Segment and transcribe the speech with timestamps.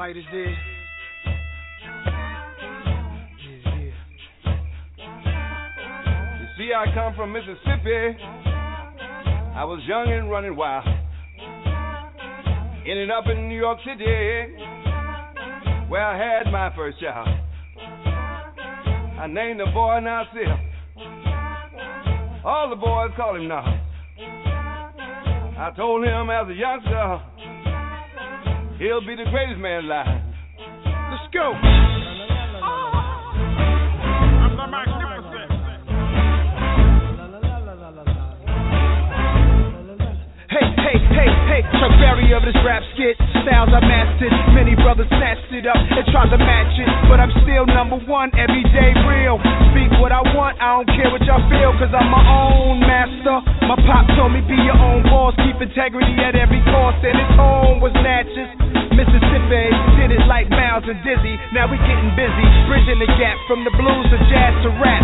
[0.00, 0.56] light is there.
[6.40, 8.16] You see, I come from Mississippi.
[9.54, 10.86] I was young and running wild.
[12.88, 14.54] Ended up in New York City,
[15.90, 17.28] where I had my first child.
[19.20, 20.56] I named the boy Nasir.
[22.42, 23.66] All the boys call him now.
[25.58, 27.20] I told him as a youngster,
[28.80, 30.24] he'll be the greatest man alive.
[31.12, 31.52] Let's go.
[31.52, 31.76] I'm
[34.56, 35.52] the magnificent.
[40.50, 43.14] Hey, hey, hey, hey, Chuck Berry of this rap skit.
[43.44, 44.32] Styles I mastered.
[44.56, 46.88] Many brothers snatched it up and tried to match it.
[47.06, 48.32] But I'm still number one.
[48.34, 48.66] Speak
[50.50, 53.38] what I don't care what y'all feel, cause I'm my own master.
[53.66, 57.30] My pop told me be your own boss, keep integrity at every cost, and his
[57.38, 58.89] home was Natchez.
[59.00, 61.32] Mississippi did it like Miles and Dizzy.
[61.56, 65.00] Now we getting busy, bridging the gap from the blues to jazz to rap.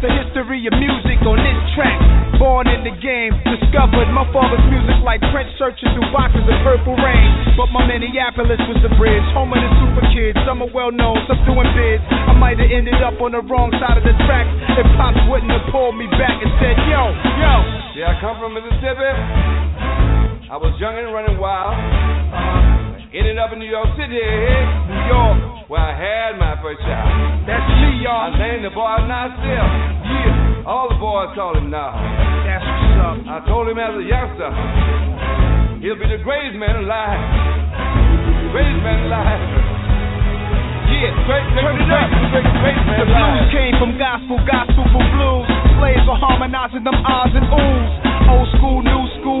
[0.00, 2.00] The history of music on this track.
[2.40, 6.96] Born in the game, discovered my father's music like Prince searching through boxes of purple
[6.96, 7.28] rain.
[7.60, 10.40] But my Minneapolis was the bridge, home of the super kids.
[10.48, 12.00] Some are well known, some doing bids.
[12.08, 15.52] I might have ended up on the wrong side of the tracks if Pops wouldn't
[15.52, 17.12] have pulled me back and said, Yo,
[17.44, 17.54] yo.
[17.92, 19.12] See, I come from Mississippi.
[20.48, 22.73] I was young and running wild.
[23.14, 27.46] Ended up in New York City, New York, where I had my first child.
[27.46, 28.26] That's me, y'all.
[28.26, 29.54] I named the boy Nasir.
[29.54, 31.94] Yeah, all the boys call him now.
[32.42, 33.16] That's what's up.
[33.30, 34.50] I told him as a youngster,
[35.78, 37.22] he'll be the greatest man alive.
[38.50, 39.42] Greatest man alive.
[40.90, 42.10] Yeah, great, great, Turn it up.
[42.34, 45.46] great, great man The blues came from gospel, gospel for blues.
[45.78, 47.90] Slaves were harmonizing them ahs and oohs.
[48.30, 49.33] Old school, new school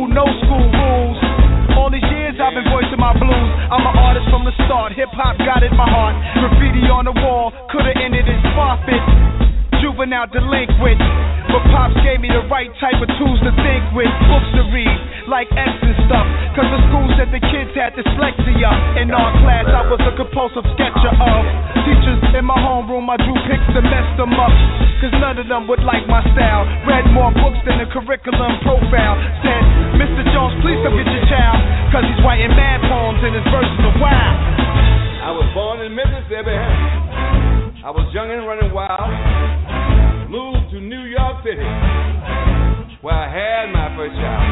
[25.44, 26.64] of them would like my style.
[26.88, 29.16] Read more books than the curriculum profile.
[29.44, 29.62] Said,
[30.00, 30.24] Mr.
[30.32, 31.60] Jones, please come get your child.
[31.92, 34.36] Cause he's writing mad poems and his verses are wild.
[35.20, 36.56] I was born in Mississippi.
[37.84, 39.12] I was young and running wild.
[40.32, 41.68] Moved to New York City,
[43.04, 44.48] where I had my first child.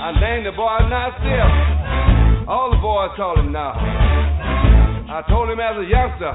[0.00, 2.48] I named the boy Nasir.
[2.48, 3.76] All the boys call him now.
[3.76, 6.32] I told him as a youngster,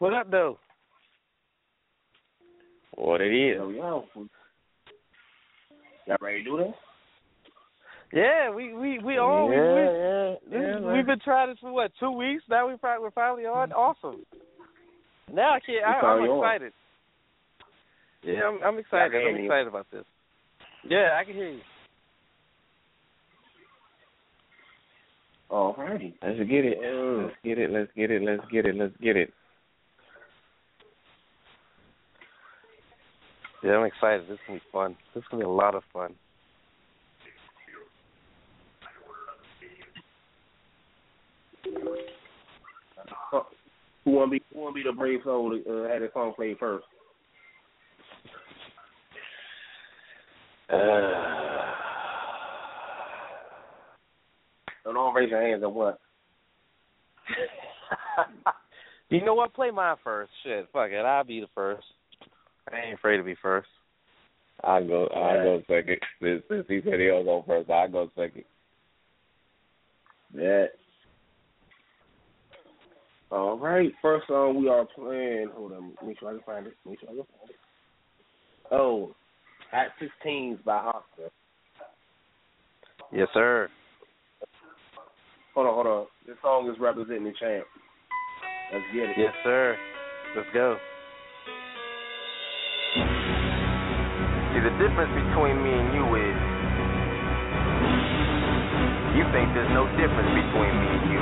[0.00, 0.58] What up, though?
[2.94, 3.58] What it is.
[3.58, 4.04] yo, yo.
[6.06, 6.74] Y'all ready to do this?
[8.10, 11.70] Yeah, we we we all yeah, we, we, yeah, yeah, we've been trying this for
[11.70, 12.66] what two weeks now.
[12.68, 13.68] We fi- we're finally on.
[13.68, 13.74] Mm.
[13.74, 14.24] Awesome.
[15.30, 15.84] Now I can't.
[15.84, 16.44] I, I'm finally on.
[16.44, 16.72] excited.
[18.24, 19.12] Yeah, I'm, I'm excited.
[19.12, 19.44] hear I'm me.
[19.44, 20.04] excited about this.
[20.88, 21.60] Yeah, I can hear you.
[25.50, 26.14] Alrighty.
[26.22, 26.78] Let's get it.
[26.80, 27.70] Let's get it.
[27.70, 28.22] Let's get it.
[28.22, 28.74] Let's get it.
[28.76, 29.34] Let's get it.
[33.62, 34.22] Yeah, I'm excited.
[34.22, 34.96] This is gonna be fun.
[35.14, 36.14] This is gonna be a lot of fun.
[44.04, 46.58] Who wanna be who wanna be the brave soul to uh, have this song played
[46.58, 46.84] first?
[50.72, 51.30] Uh,
[54.90, 56.00] So don't raise your hands at what?
[59.08, 59.54] you know what?
[59.54, 60.32] Play mine first.
[60.42, 60.96] Shit, fuck it.
[60.96, 61.84] I'll be the first.
[62.72, 63.68] I ain't afraid to be first.
[64.62, 65.08] I go.
[65.08, 65.98] I go second.
[66.22, 68.44] Since, since he said he'll go first, I go second.
[70.34, 70.66] Yeah.
[73.32, 73.90] All right.
[74.02, 75.50] First song we are playing.
[75.54, 75.92] Hold on.
[76.06, 76.74] Make sure I can find it.
[76.86, 77.56] Make sure I can find it.
[78.70, 79.14] Oh,
[79.72, 81.30] at 16s by Oscar.
[83.12, 83.68] Yes, sir.
[85.54, 86.06] Hold on, hold on.
[86.26, 87.64] This song is representing the champ.
[88.72, 89.16] Let's get it.
[89.18, 89.76] Yes, sir.
[90.36, 90.76] Let's go.
[94.80, 96.36] Difference between me and you is
[99.12, 101.20] You think there's no difference between me and you.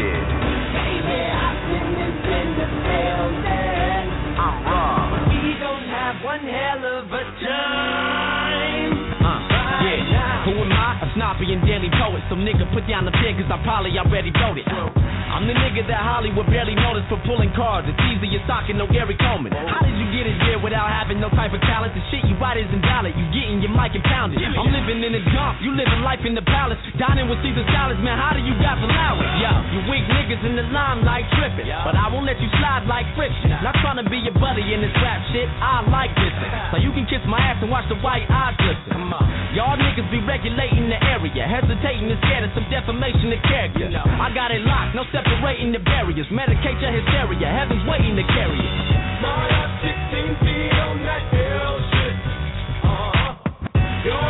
[0.00, 0.24] Yeah.
[4.40, 5.20] I'm raw.
[5.28, 8.92] We gon' have one hell of a time.
[9.20, 9.36] Uh,
[9.84, 10.48] yeah.
[10.48, 11.04] Who am I?
[11.04, 12.24] A snobby and daily poet.
[12.32, 14.64] Some nigga put down the pen cause I probably already wrote it.
[15.36, 17.84] I'm the nigga that Hollywood barely noticed for pulling cards.
[17.84, 19.52] It's easy, you're talking no Gary Coleman.
[19.52, 21.92] How did you get it here without having no type of talent?
[21.92, 23.12] The shit you write isn't valid.
[23.12, 24.40] You getting your mic and pounded.
[24.40, 25.60] I'm living in a dump.
[25.60, 26.80] You living life in the palace.
[26.96, 28.16] Dining with Caesar salads, man.
[28.16, 29.28] How do you guys allow it?
[29.44, 31.68] Yo, you weak niggas in the limelight tripping.
[31.84, 33.52] But I won't let you slide like friction.
[33.60, 35.52] Not trying to be your buddy in this rap shit.
[35.60, 36.32] I like this.
[36.72, 38.88] So you can kiss my ass and watch the white eyes glisten.
[38.88, 39.28] Come on.
[39.52, 41.44] Y'all niggas be regulating the area.
[41.44, 43.92] Hesitating and scared of some defamation of character.
[43.92, 44.96] I got it locked.
[44.96, 46.26] No separating the barriers.
[46.30, 47.50] Medicate your hysteria.
[47.50, 48.74] Heaven's waiting to carry it.
[49.22, 52.16] My heart 16 feet on that hell shit.
[52.86, 53.30] Uh-huh.
[54.06, 54.22] Your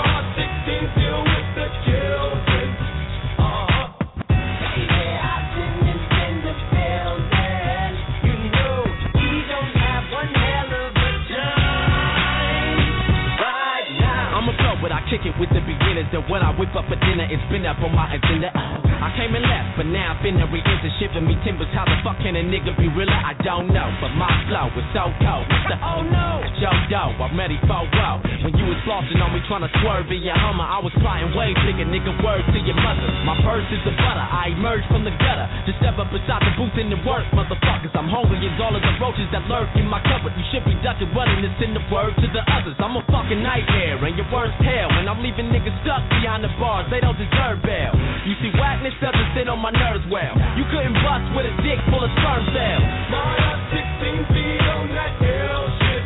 [15.11, 16.11] kick it with the beginners.
[16.11, 18.51] And when I whip up for dinner, it's been up on my agenda.
[18.55, 21.69] I came and left, but now I've been to re-enter shipping me timbers.
[21.77, 23.13] How the fuck can a nigga be realer?
[23.13, 25.47] I don't know, but my flow is so cold.
[25.47, 25.77] Mr.
[25.85, 28.19] Oh no, Joe Doe, I'm ready for woe.
[28.43, 31.31] When you was flossing on me trying to swerve in your Hummer, I was flying
[31.37, 32.19] way bigger, nigga.
[32.25, 33.05] Word to your mother.
[33.29, 34.25] My purse is the butter.
[34.25, 35.47] I emerged from the gutter.
[35.69, 37.93] Just step up inside the booth in the work, motherfuckers.
[37.93, 40.33] I'm hungry as all of the roaches that lurk in my cupboard.
[40.35, 42.75] You should be ducking, running this in the word to the others.
[42.81, 44.96] I'm a fucking nightmare, and your worst hell.
[44.97, 46.89] And I'm leaving niggas stuck behind the bars.
[46.89, 47.93] They don't deserve bail.
[48.25, 50.35] You see, whackness doesn't sit on my nerves well.
[50.57, 52.85] You couldn't bust with a dick full of sperm cells.
[53.13, 53.61] Heart
[54.01, 56.05] 16 feet on that hell shit.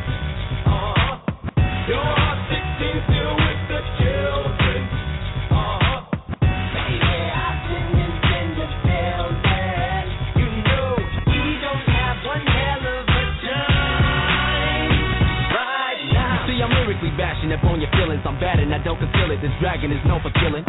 [0.66, 1.14] Uh-huh.
[1.86, 2.39] Your heart
[18.40, 19.40] bad and I don't conceal it.
[19.44, 20.64] This dragon is known for killing.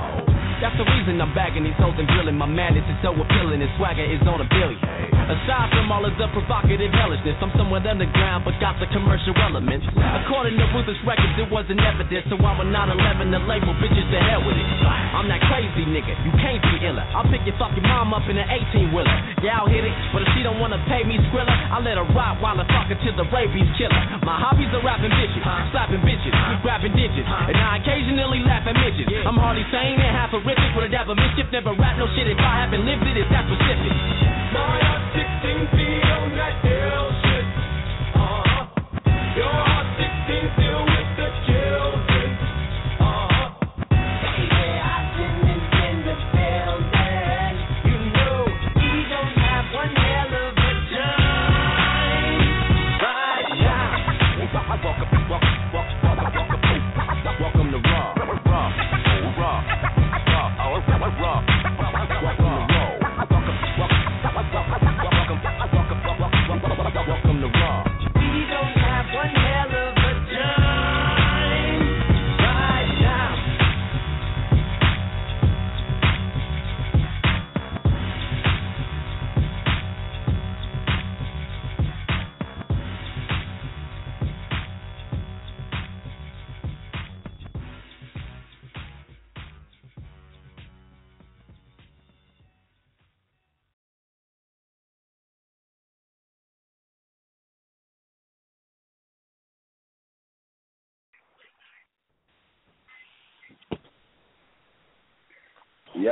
[0.61, 2.37] That's the reason I'm bagging these hoes and drilling.
[2.37, 4.77] My madness is so appealing and swagger is on a billion.
[4.77, 9.89] Aside from all of the provocative hellishness, I'm somewhat underground but got the commercial elements.
[10.21, 14.19] According to Ruthless Records, it wasn't evidence, so I'm a 911 the label, bitches to
[14.21, 14.69] hell with it.
[15.17, 17.09] I'm that crazy nigga, you can't be iller.
[17.17, 19.17] I'll pick your fucking mom up in an 18 wheeler.
[19.41, 22.05] Yeah, I'll hit it, but if she don't wanna pay me skrilla, I let her
[22.13, 23.97] ride while I fuck her till the rabies killer.
[24.21, 25.41] My hobbies are rapping bitches,
[25.73, 29.09] slapping bitches, grabbing digits, and I occasionally laugh at midgets.
[29.25, 31.47] I'm hardly sane and half horrific with a dab of mischief.
[31.51, 33.60] Never rap no shit if I haven't lived it, it's that specific.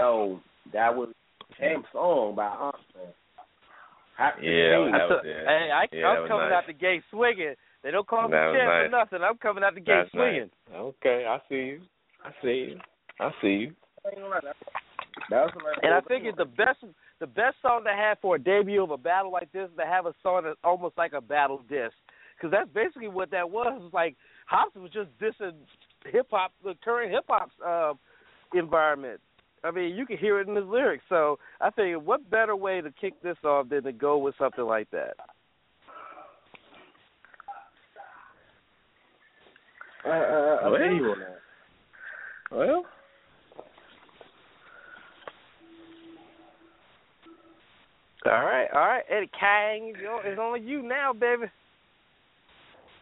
[0.10, 0.40] Yo,
[0.74, 1.10] that was
[1.60, 3.14] Champ song by Hunt, man.
[4.42, 5.46] Yeah, that was yeah.
[5.46, 6.58] Hey, I, yeah, I'm was coming nice.
[6.58, 7.54] out the gate swinging.
[7.84, 9.06] They don't call me That was champ for nice.
[9.06, 9.20] nothing.
[9.24, 10.50] I'm coming out the gate That's swinging.
[10.72, 10.82] nice.
[10.98, 11.82] Okay, I see you.
[12.26, 12.80] I see you.
[13.20, 13.74] I see you.
[14.04, 16.82] That was a nice And I little figured the best
[17.20, 19.86] the best song to have for a debut of a battle like this is to
[19.86, 21.94] have a song that's almost like a battle diss,
[22.36, 23.78] because that's basically what that was.
[23.78, 24.16] It was like
[24.52, 25.54] Hopsin was just dissing
[26.06, 27.94] hip hop, the current hip hop uh,
[28.58, 29.22] environment.
[29.64, 31.04] I mean, you can hear it in his lyrics.
[31.10, 34.64] So I figured, what better way to kick this off than to go with something
[34.64, 35.14] like that?
[40.06, 40.78] Uh, uh, uh, Well.
[40.78, 41.40] feel you on that.
[42.52, 42.86] Well,
[48.26, 51.46] All right, all right, Eddie Kang, it's on- you now, baby.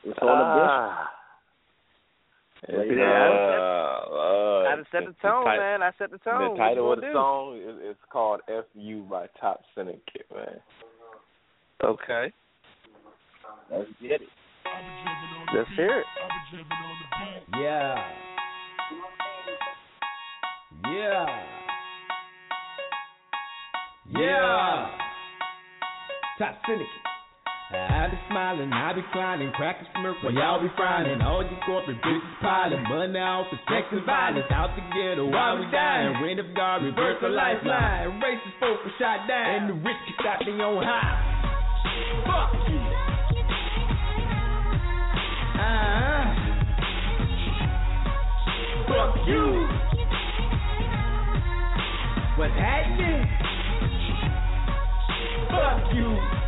[0.03, 1.11] It's on the Ah.
[2.69, 3.96] Lay It's, down.
[4.27, 5.81] Uh, I set the tone, ti- man.
[5.83, 6.55] I set the tone.
[6.55, 10.59] The title what of the you song is, is called "F.U." by Top Syndicate, man.
[11.83, 12.33] Okay.
[13.71, 14.29] Let's get it.
[15.55, 16.05] Let's hear it.
[17.59, 18.13] Yeah.
[20.91, 21.45] Yeah.
[24.11, 24.91] Yeah.
[26.39, 27.06] Top syndicate.
[27.69, 31.21] I be smiling, I be crying, crackers smirk while y'all be frying.
[31.21, 34.47] All you corporate bitches piling money off for sex and violence.
[34.51, 36.15] Out the ghetto while we dying.
[36.23, 38.21] Rain of God, reverse the lifeline.
[38.23, 41.19] Racist folk were shot down, and the rich got their own high.
[42.23, 42.79] Fuck you.
[45.59, 46.23] Uh-huh.
[48.87, 49.67] Fuck you.
[52.37, 53.27] What's happening?
[55.51, 56.46] Fuck you.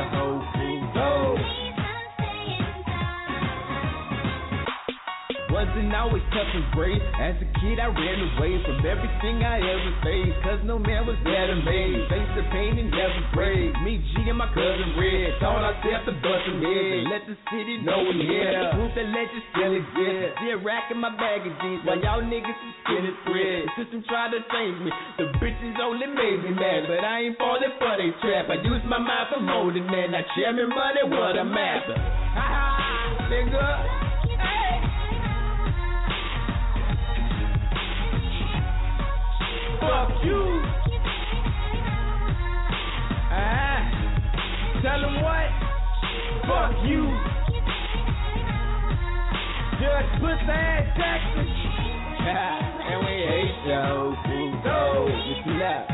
[0.00, 0.29] The whole
[5.70, 6.98] Wasn't always tough and brave.
[7.22, 10.38] As a kid, I ran away from everything I ever faced.
[10.42, 12.10] Cause no man was to me.
[12.10, 13.70] Face the pain and never brave.
[13.86, 15.38] Me, G, and my cousin Red.
[15.38, 16.90] Ourselves to bust some heads.
[16.90, 18.50] And let the city know we here.
[18.74, 20.42] Proof that legend still exists.
[20.42, 21.46] Still racking my bag.
[21.86, 23.62] While y'all niggas is skinny thread.
[23.70, 24.90] The system tried to change me.
[25.22, 26.90] The bitches only made me mad.
[26.90, 28.50] But I ain't falling for they trap.
[28.50, 30.18] I use my mind for more than that.
[30.18, 31.94] Now me money, what I'm after.
[31.94, 34.09] Ha ha, nigga.
[39.80, 40.62] Fuck you.
[43.32, 43.80] Ah,
[44.82, 45.48] tell them what?
[46.46, 47.08] Fuck you.
[49.80, 51.48] Judge pussy ass Jackson.
[52.90, 54.14] and we hate yo.
[54.62, 55.89] So, it's left.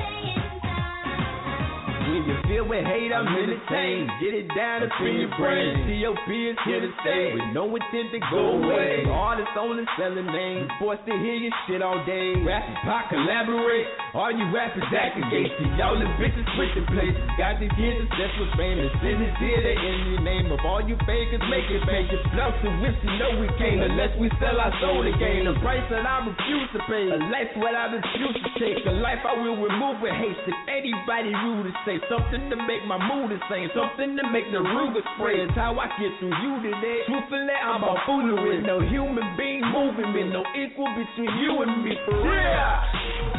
[2.07, 4.07] When you feel with hate, I'm entertained.
[4.23, 5.91] Get it down to in your brain.
[5.91, 9.03] COP is here to stay with no intent to go away.
[9.11, 10.71] Artists only selling names.
[10.71, 10.87] Mm-hmm.
[10.87, 12.39] Forced to hear your shit all day.
[12.47, 13.91] Rapping pop collaborate.
[14.15, 15.51] All you rappers acting gay.
[15.59, 17.19] See y'all the bitches switching places.
[17.43, 18.87] Got these kids obsessed with famous.
[19.03, 21.43] Send it here to in the name of all you fakers.
[21.51, 22.07] Make it fake.
[22.15, 25.51] It's love to whips, you know we can't unless we sell our soul to gain.
[25.51, 27.11] A price that I refuse to pay.
[27.11, 28.79] A life what I refuse to take.
[28.87, 30.47] A life I will remove with haste.
[30.47, 33.71] If anybody rude to say something to make my mood insane.
[33.75, 35.41] Something to make the Ruger spray.
[35.41, 37.03] It's how I get through you today.
[37.07, 38.63] Truthfully, I'm a foolery.
[38.63, 40.25] No human being moving me.
[40.29, 41.97] No equal between you and me.
[42.05, 42.35] For real.
[42.35, 42.83] Yeah.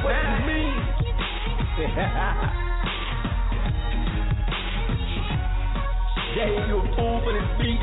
[0.03, 0.73] What you mean?
[6.37, 7.81] yeah, you a fool for this beat.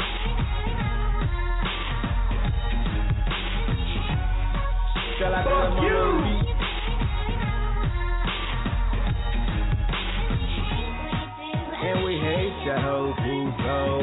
[5.18, 6.43] Shall I Fuck you.
[11.84, 13.94] And we hate your whole and tired.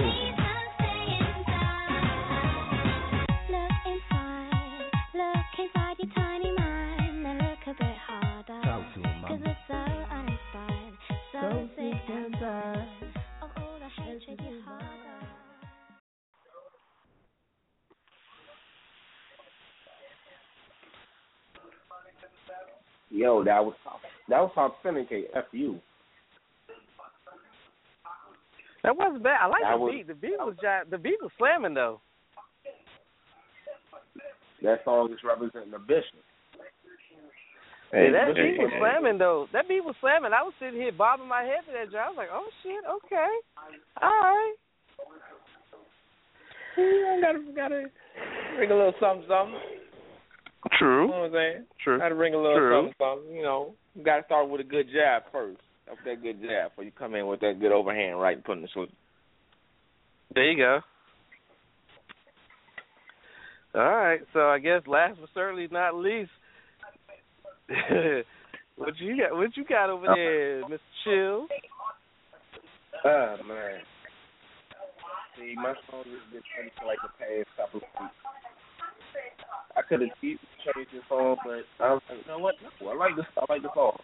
[23.10, 23.74] Yo, that was.
[24.30, 25.30] That was top syndicate.
[25.36, 25.80] F you.
[28.84, 29.38] That wasn't bad.
[29.42, 30.08] I like That the was- beat.
[30.08, 32.02] The beat was ja- the beat was slamming though.
[34.62, 36.20] That song is representing the bishop.
[37.92, 39.48] Hey, Hey, that hey, beat was hey, slamming though.
[39.54, 40.34] That beat was slamming.
[40.34, 42.06] I was sitting here bobbing my head to that joint.
[42.06, 43.32] I was like, oh shit, okay,
[44.02, 44.56] all right.
[46.78, 47.86] Yeah, gotta gotta
[48.56, 49.60] bring a little something, something.
[50.64, 51.08] You True.
[51.08, 51.66] know what I'm saying?
[51.84, 51.98] True.
[52.00, 52.78] Gotta bring a little True.
[52.78, 53.36] something, something.
[53.36, 55.60] You know, you gotta start with a good jab first.
[55.92, 58.56] Up that good jab, before you come in with that good overhand right and put
[58.56, 58.94] in the sleep.
[60.34, 60.80] There you go.
[63.74, 66.32] All right, so I guess last but certainly not least,
[68.76, 69.36] what you got?
[69.36, 70.80] What you got over there, Mr.
[71.04, 71.48] Chill?
[73.06, 73.80] Oh man.
[75.38, 78.16] See, my song has been ready for like the past couple of weeks.
[79.76, 82.56] I could have easily changed the song, but I was like, you know what?
[82.82, 83.26] No, I like this.
[83.38, 83.98] I like the song.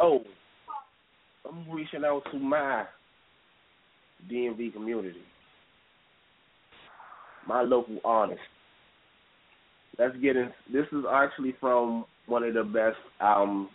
[0.00, 0.20] Oh,
[1.48, 2.84] I'm reaching out to my
[4.30, 5.22] DMV community,
[7.46, 8.42] my local artists.
[9.98, 10.50] Let's get in.
[10.72, 13.68] This is actually from one of the best albums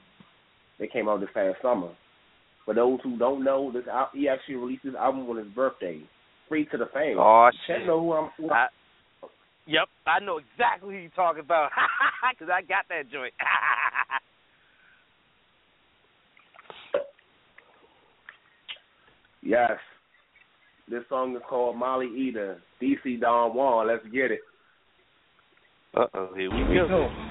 [0.80, 1.90] that came out this past summer.
[2.66, 6.02] For those who don't know, this al- he actually released this album on his birthday,
[6.48, 7.18] free to the fame.
[7.20, 7.88] Oh shit!
[7.88, 8.30] know who I'm.
[8.38, 8.68] Who I,
[9.66, 11.72] yep, I know exactly who you're talking about
[12.32, 13.34] because I got that joint.
[19.44, 19.72] Yes.
[20.90, 23.88] This song is called Molly Eater, DC Don Juan.
[23.88, 24.42] Let's get it.
[25.96, 27.10] Uh oh, here we Here go.
[27.10, 27.31] My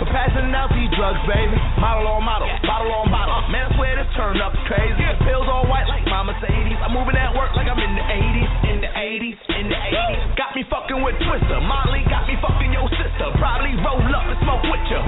[0.00, 1.60] for passing out these drugs baby.
[1.76, 3.36] Model on model, bottle on bottle.
[3.52, 5.04] Man, I swear this turn up crazy.
[5.28, 6.80] Pills all white like my Mercedes.
[6.80, 10.40] I'm moving at work like I'm in the 80s, in the 80s, in the 80s.
[10.40, 13.28] Got me fucking with Twister, Molly got me fucking your sister.
[13.36, 15.04] Probably roll up and smoke with ya.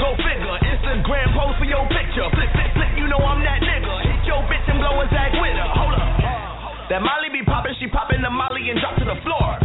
[0.00, 2.24] Go figure, Instagram post for your picture.
[2.32, 3.92] Flip, flip, flip, you know I'm that nigga.
[4.00, 5.70] Hit your bitch and blow a zag with her.
[5.76, 6.08] Hold up.
[6.88, 9.63] That Molly be poppin', she poppin' the Molly and drop to the floor.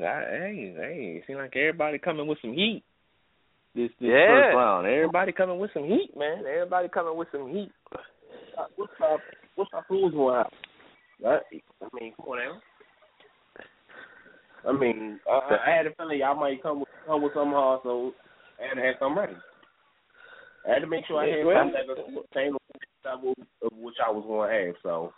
[0.00, 0.20] well.
[0.20, 2.82] That, hey, hey, seem like everybody coming with some heat.
[3.74, 4.28] This this Yeah.
[4.28, 6.44] first round, everybody coming with some heat, man.
[6.46, 7.70] Everybody coming with some heat.
[8.56, 9.20] Uh, what's up?
[9.54, 9.84] What's up?
[9.88, 10.52] Who's going out?
[11.22, 11.42] Right?
[11.82, 12.60] I mean, come on now.
[14.66, 17.50] I mean, I, I I had a feeling y'all might come with, come with some
[17.50, 18.12] hard, so
[18.58, 19.36] I had to have some ready.
[20.66, 22.56] I had to make sure I had well- something that was same
[23.04, 24.74] level of which I was going to have.
[24.82, 25.12] So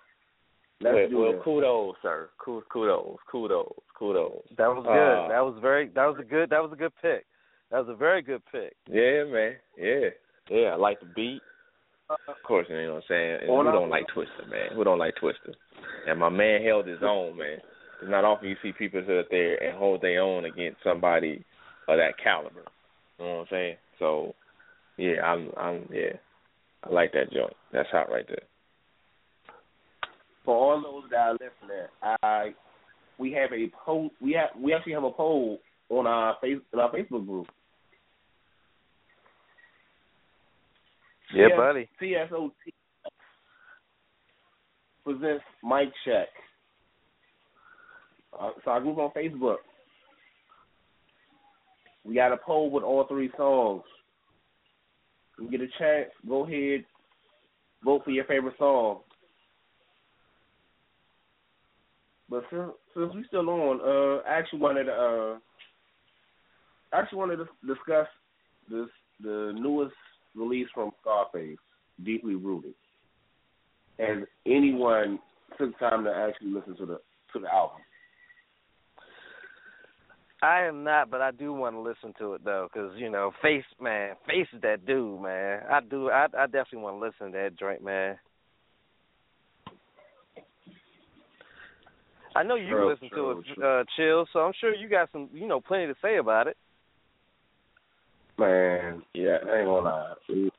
[0.80, 1.40] let's well, do well, this.
[1.44, 2.28] kudos, sir.
[2.38, 4.42] Kudos, kudos, kudos, kudos.
[4.56, 5.24] That was good.
[5.24, 5.88] Uh, that was very.
[5.88, 6.50] That was a good.
[6.50, 7.26] That was a good pick.
[7.70, 8.74] That was a very good pick.
[8.88, 9.56] Yeah, man.
[9.76, 10.08] Yeah,
[10.50, 10.68] yeah.
[10.72, 11.42] I like the beat.
[12.10, 13.38] Of course, you know what I'm saying.
[13.42, 14.74] And who don't like Twista, man?
[14.74, 15.52] Who don't like Twista?
[16.06, 17.58] And my man held his own, man.
[18.00, 21.44] It's not often you see people sit up there and hold their own against somebody
[21.86, 22.64] of that caliber.
[23.18, 23.76] You know what I'm saying?
[23.98, 24.34] So,
[24.96, 26.16] yeah, I'm, I'm, yeah,
[26.84, 27.52] I like that joint.
[27.72, 28.46] That's hot right there.
[30.48, 31.88] For all those that are listening,
[32.22, 32.54] I
[33.18, 34.08] we have a poll.
[34.18, 35.58] We have we actually have a poll
[35.90, 37.48] on our face in our Facebook group.
[41.34, 41.86] Yeah, buddy.
[42.00, 42.52] CSOT
[45.04, 46.28] presents Mic Check.
[48.40, 49.56] Uh, so our group on Facebook.
[52.06, 53.82] We got a poll with all three songs.
[55.38, 56.86] You get a chance, go ahead,
[57.84, 59.00] vote for your favorite song.
[62.30, 65.38] But since, since we still on, uh, I actually wanted to, uh,
[66.92, 68.06] actually wanted to discuss
[68.70, 68.88] this
[69.20, 69.94] the newest
[70.34, 71.58] release from Scarface,
[72.04, 72.74] Deeply Rooted.
[73.98, 75.18] Has anyone
[75.58, 77.00] took time to actually listen to the
[77.32, 77.78] to the album?
[80.40, 83.32] I am not, but I do want to listen to it though, because you know,
[83.42, 85.62] Face man, Face is that dude, man.
[85.68, 88.18] I do, I, I definitely want to listen to that joint, man.
[92.38, 93.66] I know you True, listen true, to it, true.
[93.66, 94.26] uh, chill.
[94.32, 96.56] So I'm sure you got some, you know, plenty to say about it.
[98.38, 100.14] Man, yeah, I ain't gonna lie.
[100.28, 100.50] He,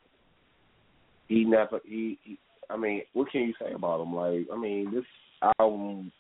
[1.29, 2.37] he never he, he.
[2.69, 4.13] I mean, what can you say about him?
[4.13, 5.05] Like, I mean, this
[5.57, 6.11] album.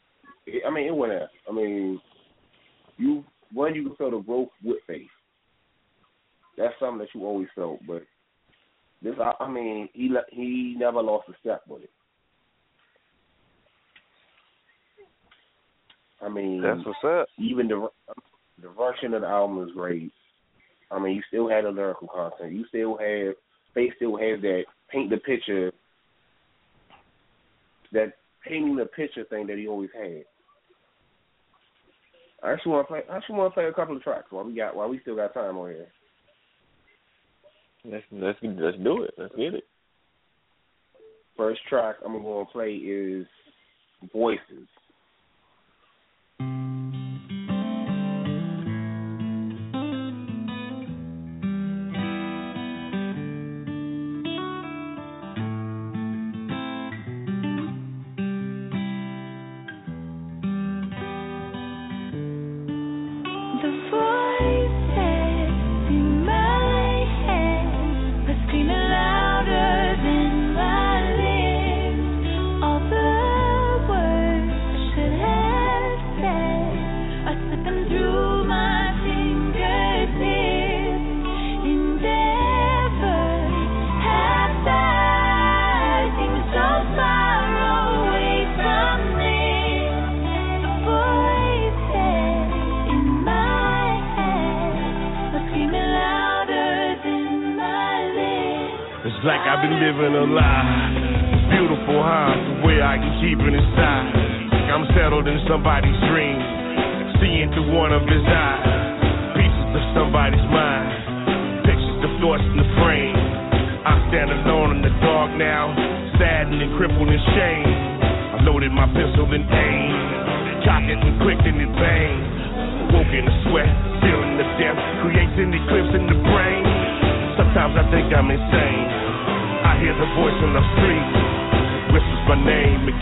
[0.47, 1.27] It, I mean, it went out.
[1.49, 1.99] I mean,
[2.95, 5.09] you one you can feel the growth with Face.
[6.57, 8.03] That's something that you always felt, but
[9.01, 11.89] this, I, I mean, he he never lost a step with it.
[16.29, 17.27] I mean, That's what's up.
[17.37, 17.87] even the
[18.61, 20.11] the version of the album is great.
[20.91, 22.53] I mean, you still had the lyrical content.
[22.53, 23.35] You still have
[23.75, 25.71] they still have that paint the picture,
[27.93, 28.13] that
[28.45, 30.23] painting the picture thing that he always had.
[32.43, 33.01] I actually want to play.
[33.11, 35.15] I actually want to play a couple of tracks while we got while we still
[35.15, 35.87] got time on here.
[37.85, 39.13] Let's let's let's do it.
[39.17, 39.63] Let's get it.
[41.37, 43.25] First track I'm going to play is
[44.13, 44.67] Voices.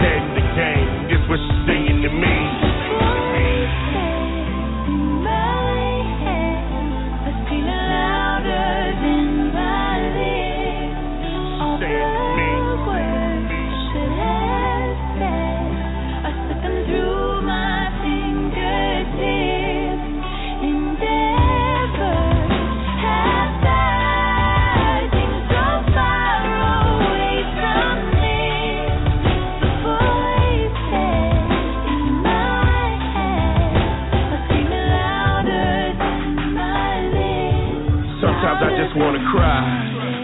[0.07, 0.36] Name
[38.97, 39.61] wanna cry.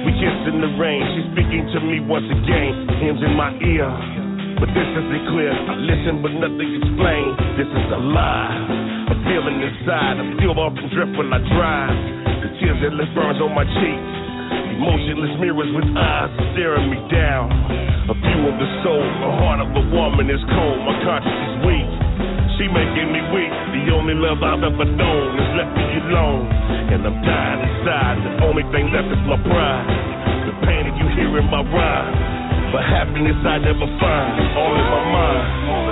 [0.03, 1.05] We kiss in the rain.
[1.13, 2.89] She's speaking to me once again.
[2.99, 3.87] Hymns in my ear.
[4.57, 5.53] But this isn't clear.
[5.53, 7.33] I listen, but nothing explained.
[7.55, 9.13] This is a lie.
[9.13, 10.17] A feeling inside.
[10.17, 11.97] I feel off and drift when I drive.
[12.41, 14.09] The tears that left burns on my cheeks.
[14.73, 17.53] Emotionless mirrors with eyes staring me down.
[18.09, 19.05] A view of the soul.
[19.05, 20.79] The heart of a woman is cold.
[20.81, 22.02] My conscience is weak.
[22.57, 23.49] She making me weak.
[23.49, 26.45] The only love I've ever known has left me alone.
[26.93, 28.17] And I'm dying inside.
[28.21, 29.85] The only thing left is my pride.
[30.45, 32.13] The pain that you hear in my rhyme.
[32.69, 34.33] But happiness I never find.
[34.53, 35.82] All in my mind.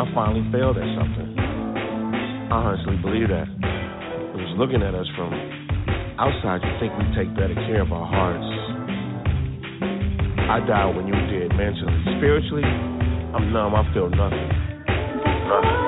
[0.00, 1.36] I finally failed at something.
[1.36, 3.44] I honestly believe that.
[3.44, 5.28] It was looking at us from
[6.16, 8.48] outside, you think we take better care of our hearts.
[10.48, 11.92] I died when you did mentally.
[12.16, 13.74] Spiritually, I'm numb.
[13.74, 14.48] I feel nothing.
[14.88, 15.79] Nothing.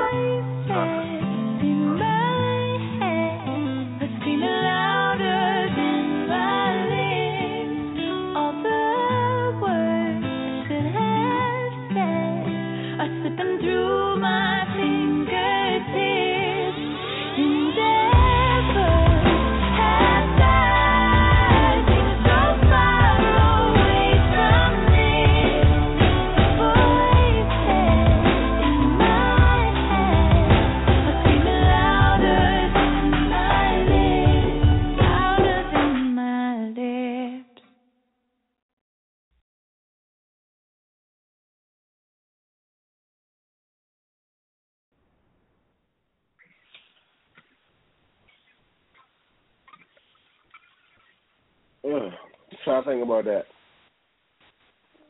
[52.92, 53.44] Think about that.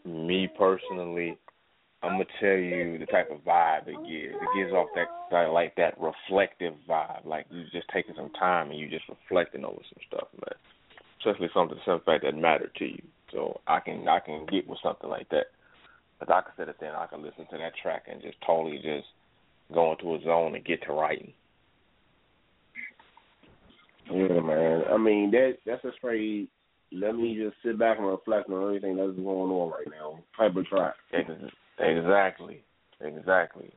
[0.05, 1.37] Me personally,
[2.03, 4.35] I'm gonna tell you the type of vibe it gives.
[4.35, 8.71] It gives off that, that like that reflective vibe, like you just taking some time
[8.71, 10.59] and you just reflecting over some stuff, man.
[11.19, 13.03] Especially something, some fact that mattered to you.
[13.31, 15.47] So I can I can get with something like that.
[16.19, 18.37] But I can sit it there and I can listen to that track and just
[18.45, 19.07] totally just
[19.73, 21.33] go into a zone and get to writing.
[24.11, 24.83] Yeah, man.
[24.93, 26.51] I mean that that's a straight.
[26.95, 30.19] Let me just sit back and reflect on everything that's going on right now.
[30.37, 30.95] Type of track.
[31.13, 31.31] Ex-
[31.79, 32.63] Exactly,
[33.01, 33.73] exactly.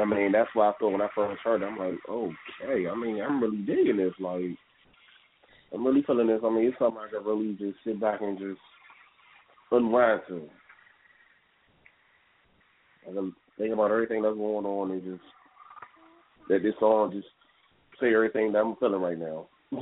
[0.00, 2.88] I mean, that's why I thought when I first heard it, I'm like, okay.
[2.88, 4.14] I mean, I'm really digging this.
[4.18, 4.56] Like,
[5.72, 6.40] I'm really feeling this.
[6.42, 8.60] I mean, it's something I can really just sit back and just
[9.70, 10.48] unwind to.
[13.08, 15.22] I can think about everything that's going on and just
[16.48, 17.28] let this song just
[18.00, 19.46] say everything that I'm feeling right now.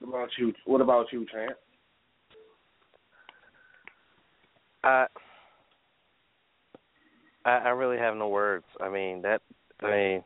[0.00, 0.52] what about you?
[0.64, 1.56] What about you, Champ?
[4.84, 5.06] I,
[7.44, 8.64] I I really have no words.
[8.80, 9.42] I mean that.
[9.80, 10.24] I mean,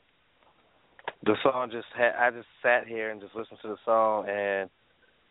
[1.24, 2.12] the song just had.
[2.18, 4.70] I just sat here and just listened to the song, and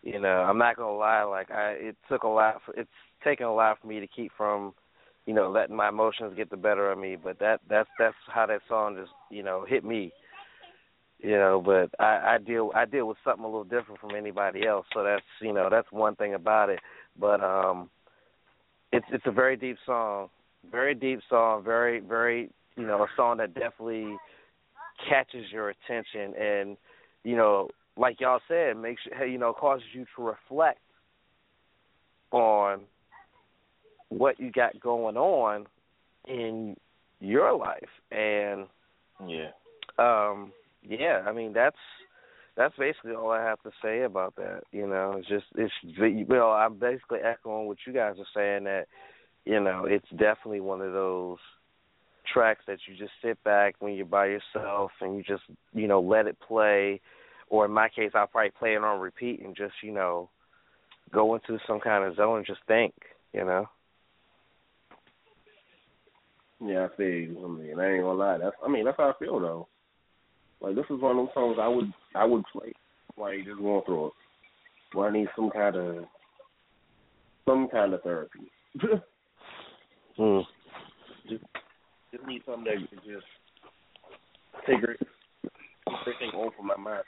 [0.04, 1.23] you know, I'm not gonna lie.
[1.23, 2.62] Like I, it took a lot.
[2.65, 2.89] For, it's
[3.23, 4.73] taken a lot for me to keep from,
[5.25, 7.17] you know, letting my emotions get the better of me.
[7.21, 10.12] But that that's that's how that song just you know hit me.
[11.23, 14.65] You know, but I, I deal I deal with something a little different from anybody
[14.65, 14.88] else.
[14.93, 16.79] So that's you know that's one thing about it.
[17.19, 17.89] But um
[18.91, 20.29] it's it's a very deep song,
[20.71, 24.17] very deep song, very very you know a song that definitely
[25.10, 26.77] catches your attention and
[27.23, 30.79] you know like y'all said makes you you know causes you to reflect
[32.31, 32.81] on
[34.10, 35.65] what you got going on
[36.27, 36.75] in
[37.19, 38.67] your life and
[39.25, 39.49] Yeah.
[39.97, 40.51] um
[40.88, 41.78] yeah i mean that's
[42.56, 45.74] that's basically all i have to say about that you know it's just it's
[46.28, 48.86] well i'm basically echoing what you guys are saying that
[49.46, 51.38] you know it's definitely one of those
[52.32, 56.00] tracks that you just sit back when you're by yourself and you just you know
[56.00, 57.00] let it play
[57.50, 60.30] or in my case i'll probably play it on repeat and just you know
[61.12, 62.94] go into some kind of zone and just think
[63.34, 63.67] you know
[66.63, 67.41] Yeah, I you.
[67.44, 68.38] I mean, I ain't gonna lie.
[68.38, 69.67] That's I mean, that's how I feel though.
[70.62, 72.74] Like this is one of those songs I would I would play
[73.17, 74.13] like just going through it.
[74.93, 76.06] Where I need some kind of
[77.47, 78.52] some kind of therapy.
[80.19, 80.43] mm.
[81.30, 81.43] just
[82.12, 83.26] just need something that can just
[84.67, 87.04] take everything off of my mind.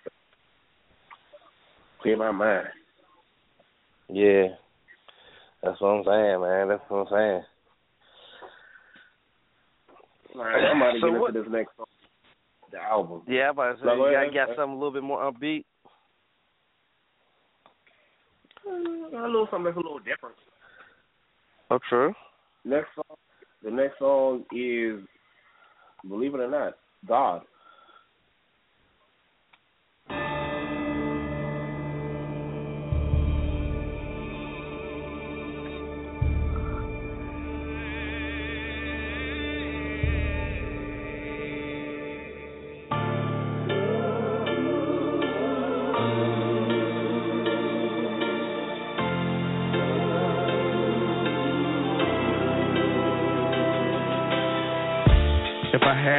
[2.02, 2.68] Clear my mind.
[4.10, 4.48] yeah
[5.64, 7.44] that's what i'm saying man that's what i'm saying
[10.36, 11.86] All right, I'm about to So get what- into this next song.
[12.74, 13.22] The album.
[13.28, 15.64] yeah but so you got, something a little bit more upbeat
[18.66, 20.36] Uh, a little something that's a little different.
[21.90, 22.14] true
[22.66, 23.18] Next song,
[23.64, 25.02] the next song is,
[26.08, 27.42] believe it or not, God.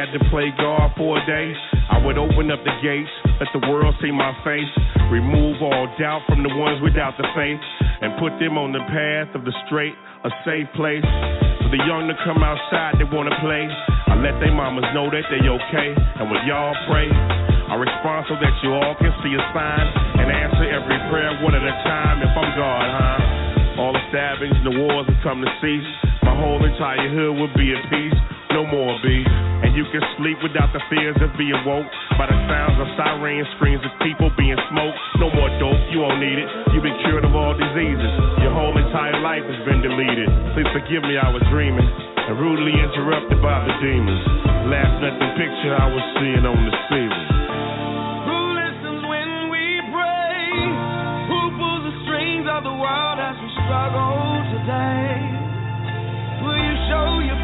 [0.05, 1.49] Had to play God for a day,
[1.89, 3.09] I would open up the gates,
[3.41, 4.69] let the world see my face,
[5.09, 7.57] remove all doubt from the ones without the faith,
[8.05, 11.05] and put them on the path of the straight, a safe place.
[11.65, 13.65] For the young to come outside, they wanna play.
[13.65, 15.89] I let their mamas know that they okay.
[16.21, 19.85] And when y'all pray, I respond so that you all can see a sign
[20.21, 23.81] and answer every prayer one at a time if I'm God, huh?
[23.81, 25.89] All the stabbings, and the wars have come to cease.
[26.21, 28.19] My whole entire hood would be at peace.
[28.53, 29.54] No more be.
[29.75, 33.83] You can sleep without the fears of being woke by the sounds of sirens, screams
[33.83, 34.95] of people being smoked.
[35.19, 36.47] No more dope, you won't need it.
[36.71, 38.11] You've been cured of all diseases.
[38.39, 40.31] Your whole entire life has been deleted.
[40.55, 44.23] Please forgive me, I was dreaming and rudely interrupted by the demons.
[44.71, 47.27] Last nothing picture I was seeing on the ceiling.
[48.31, 50.39] Who listens when we pray?
[51.27, 55.19] Who pulls the strings of the world as we struggle today?
[56.47, 57.34] Will you show your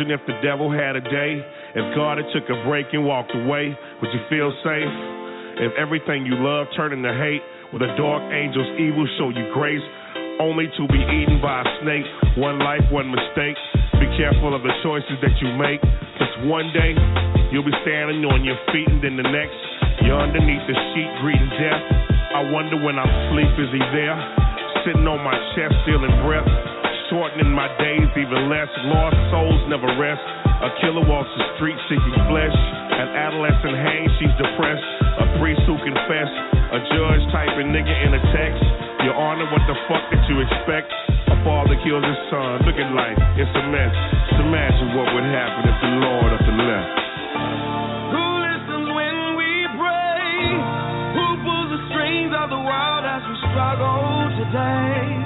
[0.00, 1.44] imagine if the devil had a day.
[1.76, 4.92] If God had took a break and walked away, would you feel safe?
[5.60, 9.84] If everything you love turned into hate, would a dark angel's evil show you grace?
[10.40, 12.08] Only to be eaten by a snake.
[12.40, 13.56] One life, one mistake.
[14.00, 15.84] Be careful of the choices that you make.
[16.16, 16.96] Cause one day,
[17.52, 19.60] you'll be standing on your feet and then the next,
[20.00, 21.84] you're underneath the sheet greeting death.
[22.32, 24.16] I wonder when I sleep, is he there?
[24.88, 26.79] Sitting on my chest, stealing breath.
[27.10, 28.70] Shortening my days even less.
[28.86, 30.22] Lost souls never rest.
[30.62, 32.54] A killer walks the street seeking flesh.
[32.54, 34.86] An adolescent hangs, she's depressed.
[35.18, 36.30] A priest who confess.
[36.70, 38.62] A judge typing nigga in a text.
[39.02, 40.86] Your honor, what the fuck did you expect?
[41.34, 42.62] A father kills his son.
[42.62, 43.94] Look at life, it's a mess.
[44.30, 46.94] Just imagine what would happen if the Lord up and left.
[48.14, 50.30] Who listens when we pray?
[51.18, 55.19] Who pulls the strings of the world as we struggle today?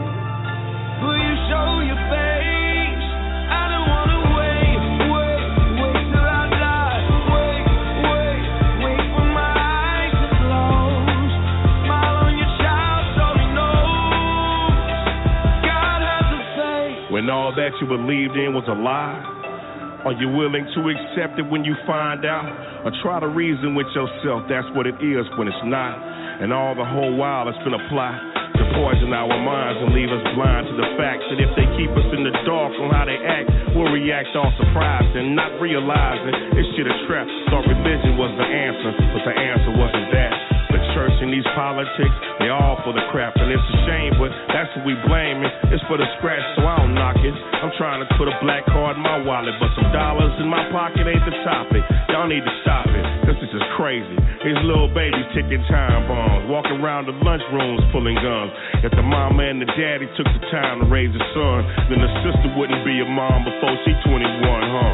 [17.14, 20.03] When all that you believed in was a lie?
[20.03, 22.83] Are you willing to accept it when you find out?
[22.85, 25.95] Or try to reason with yourself that's what it is when it's not?
[26.43, 30.11] And all the whole while it's been a plot to poison our minds and leave
[30.11, 33.05] us blind to the fact that if they keep us in the dark on how
[33.07, 37.27] they act, we'll react all surprised and not realizing this shit a trap.
[37.51, 40.33] Thought religion was the answer, but the answer wasn't that.
[40.75, 44.35] The church and these politics, they all for the crap, and it's a shame, but
[44.51, 45.51] that's what we blaming.
[45.71, 47.35] It's for the scratch, so I don't knock it.
[47.62, 50.67] I'm trying to put a black card in my wallet, but some dollars in my
[50.75, 51.87] pocket ain't the topic.
[52.11, 53.13] Y'all need to stop it.
[53.25, 54.17] This is just crazy.
[54.45, 58.53] These little babies ticking time bombs, walking around the lunchrooms pulling guns.
[58.85, 62.11] If the mama and the daddy took the time to raise a son, then the
[62.21, 64.93] sister wouldn't be a mom before she 21, huh?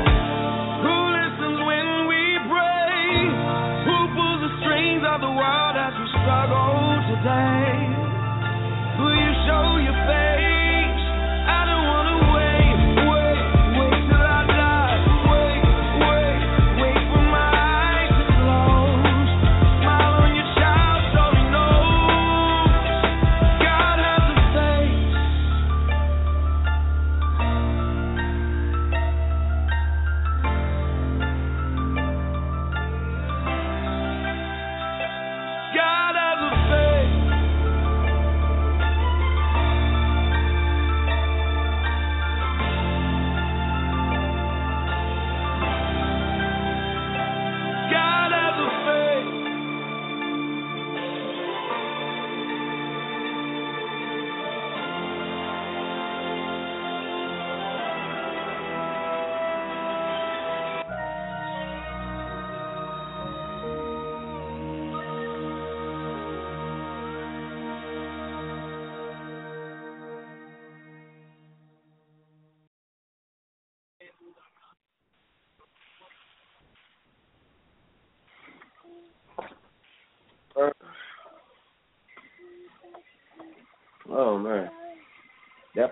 [0.86, 3.02] Who listens when we pray?
[3.90, 7.59] Who pulls the strings of the world as we struggle today?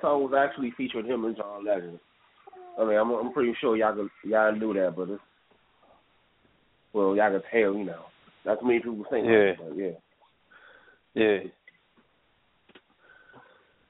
[0.01, 1.99] That song was actually featuring him and John Legend.
[2.78, 5.22] I mean, I'm I'm pretty sure y'all could, y'all knew that, but it's
[6.92, 8.05] well, y'all can tell, you know.
[8.44, 9.26] Too many people think.
[9.26, 9.53] Yeah.
[9.59, 9.90] But yeah.
[11.14, 11.38] Yeah.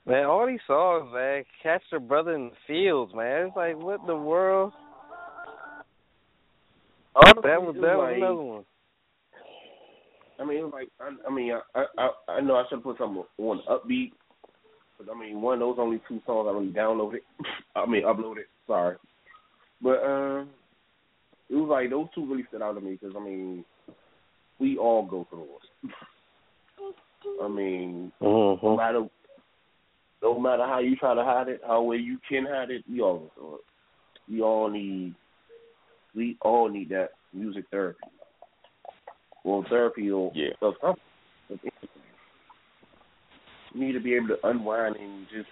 [0.07, 3.49] Man, all these songs, man, catch your brother in the fields, man.
[3.49, 4.73] It's like what in the world?
[7.15, 8.65] Honestly, That was that was like, another one.
[10.41, 12.97] I mean, it was like I, I mean, I, I I know I should put
[12.97, 14.13] something on upbeat,
[15.01, 17.21] I mean, one of those only two songs I really downloaded.
[17.77, 18.45] I mean, uploaded.
[18.67, 18.97] Sorry,
[19.81, 20.49] but um,
[21.49, 23.65] it was like those two really stood out to me because I mean,
[24.59, 25.93] we all go through it.
[27.43, 28.67] I mean, Mm-hmm.
[28.67, 29.07] no matter
[30.23, 33.01] no matter how you try to hide it, how way you can hide it, we
[33.01, 33.61] all go through it.
[34.33, 35.15] We all need
[36.15, 38.01] we all need that music therapy.
[39.45, 40.51] Well, therapy or Yeah.
[40.61, 41.71] of something.
[43.79, 43.87] Of anything.
[43.87, 45.49] We need to be able to unwind and just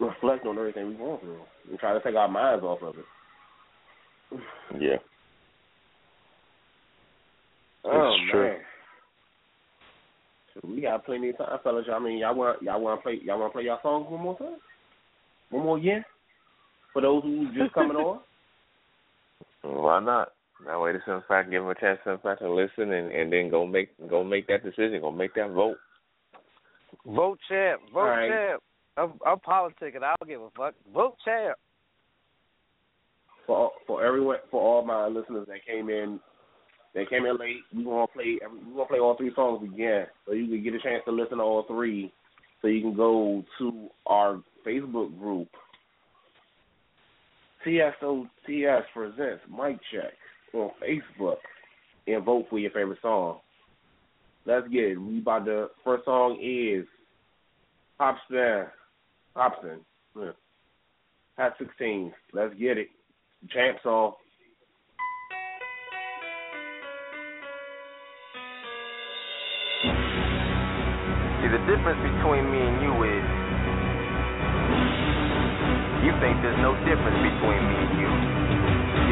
[0.00, 3.04] reflect on everything we've gone through and try to take our minds off of it.
[4.80, 4.96] Yeah.
[7.86, 8.48] Oh It's true.
[8.48, 8.58] man.
[10.54, 11.86] So we got plenty of time, fellas.
[11.92, 14.22] I mean, y'all want y'all want to play y'all want to play y'all songs one
[14.22, 14.56] more time,
[15.50, 16.04] one more again
[16.94, 18.20] for those who just coming on.
[19.62, 20.28] Why not?
[20.66, 23.32] That way, to some fact, give them a chance, some fact, to listen, and and
[23.32, 25.76] then go make go make that decision, go make that vote.
[27.06, 27.80] Vote champ.
[27.92, 28.30] Vote All right.
[28.30, 28.62] champ.
[28.96, 30.02] I'm, I'm politicking.
[30.02, 30.74] I don't give a fuck.
[30.92, 31.58] Vote champ.
[33.46, 36.20] for for everyone for all my listeners that came in
[36.94, 37.58] that came in late.
[37.74, 40.80] We gonna play we gonna play all three songs again, so you can get a
[40.80, 42.12] chance to listen to all three.
[42.62, 45.48] So you can go to our Facebook group.
[47.66, 50.12] TSOTS presents Mic Check
[50.54, 51.36] on Facebook
[52.06, 53.38] and vote for your favorite song.
[54.46, 54.96] Let's get it.
[54.96, 56.86] We about the first song is
[58.00, 58.66] Hopspin.
[59.36, 59.78] Hopsin.
[60.16, 60.32] Yeah.
[61.36, 62.12] Hat sixteen.
[62.32, 62.88] Let's get it.
[63.50, 64.14] Champ song.
[71.40, 73.24] See, the difference between me and you is
[76.04, 78.10] you think there's no difference between me and you.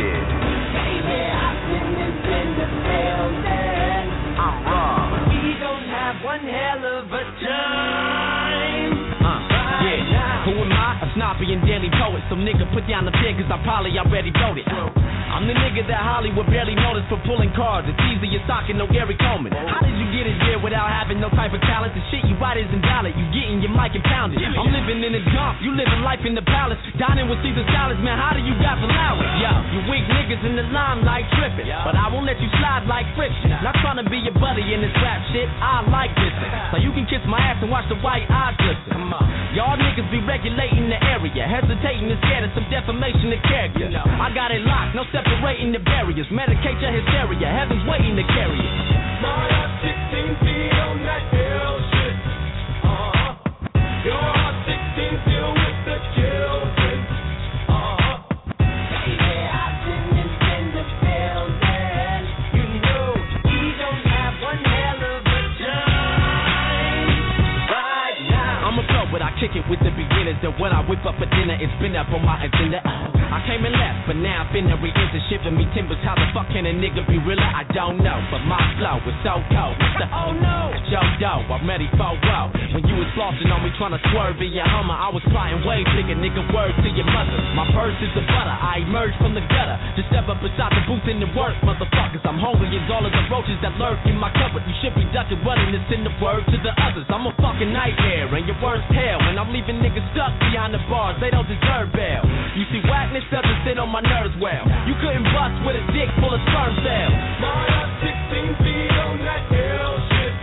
[0.03, 0.51] Yeah.
[4.39, 5.29] I'm raw.
[5.29, 8.42] We don't have one hell of a time.
[9.83, 10.45] Yeah.
[10.47, 11.03] Who am I?
[11.03, 12.23] A snobby and daily poet.
[12.31, 14.67] Some nigga put down the pen cause I probably already wrote it.
[15.43, 17.91] I'm the nigga that Hollywood barely noticed for pulling cards.
[17.91, 19.51] It's easy as socking no Gary Coleman.
[19.51, 21.99] How did you get it here without having no type of talent?
[21.99, 23.11] The shit you write isn't valid.
[23.19, 24.39] You getting your mic impounded.
[24.39, 25.59] I'm living in a dump.
[25.59, 26.79] You living life in the palace.
[26.95, 28.23] Dining with Caesar salads, man.
[28.23, 29.35] How do you got allowance?
[29.43, 31.67] Yo, you weak niggas in the limelight tripping.
[31.67, 33.51] But I won't let you slide like friction.
[33.67, 35.51] Not trying to be your buddy in this rap shit.
[35.59, 36.31] I like this.
[36.73, 38.97] So you can kiss my ass and watch the white eyes glisten.
[38.97, 39.29] Come on.
[39.53, 41.45] Y'all niggas be regulating the area.
[41.45, 43.93] Hesitating and scared of some defamation of character.
[43.93, 44.97] I got it locked.
[44.97, 45.05] No
[45.41, 46.27] the barriers.
[46.29, 47.49] Medicate your hysteria.
[47.49, 48.77] Heaven's waiting to carry it.
[49.25, 52.17] My heart 16 feet on that hell shit.
[52.85, 53.41] Uh-huh.
[54.05, 56.97] Your heart 16 still with the children.
[57.73, 58.29] Uh-huh.
[58.61, 62.23] Baby, I've been in the building.
[62.53, 63.17] You know
[63.49, 67.09] we don't have one hell of a time
[67.73, 68.69] right now.
[68.69, 70.37] I'm a pro, but I kick it with the beginners.
[70.45, 73.12] And when I whip up for dinner, it's been up on my agenda.
[73.33, 75.21] I came and left, but now I'm finna re-enter.
[75.33, 75.97] Shipping me timbers.
[76.05, 77.41] How the fuck can a nigga be realer?
[77.41, 79.73] I don't know, but my flow is so cold.
[79.81, 80.05] Mr.
[80.13, 82.53] Oh no, Joe Doe, I'm ready for woe.
[82.77, 85.65] When you was flossing on me, trying to swerve in your Hummer, I was plotting
[85.65, 86.45] way bigger, nigga.
[86.53, 87.33] Word to your mother.
[87.57, 88.53] My purse is the butter.
[88.53, 89.81] I emerged from the gutter.
[89.97, 92.21] Just step up beside the booth in the work, motherfuckers.
[92.29, 94.69] I'm hungry as all of the roaches that lurk in my cupboard.
[94.69, 97.09] You should be ducking, running to send the word to the others.
[97.09, 99.21] I'm a fucking nightmare, and your worst hell.
[99.25, 101.17] And I'm leaving niggas stuck behind the bars.
[101.25, 102.21] They don't deserve bail.
[102.53, 104.65] You see, whackness doesn't sit on my nerves well.
[104.89, 107.15] You couldn't bust with a dick full of sperm cells.
[107.45, 110.35] My heart 16 feet on that hell shit.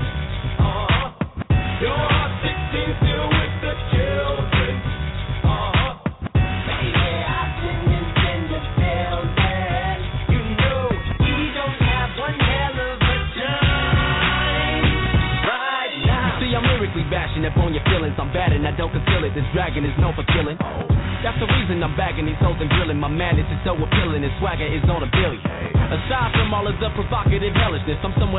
[0.61, 1.05] Uh-huh.
[1.81, 2.28] Your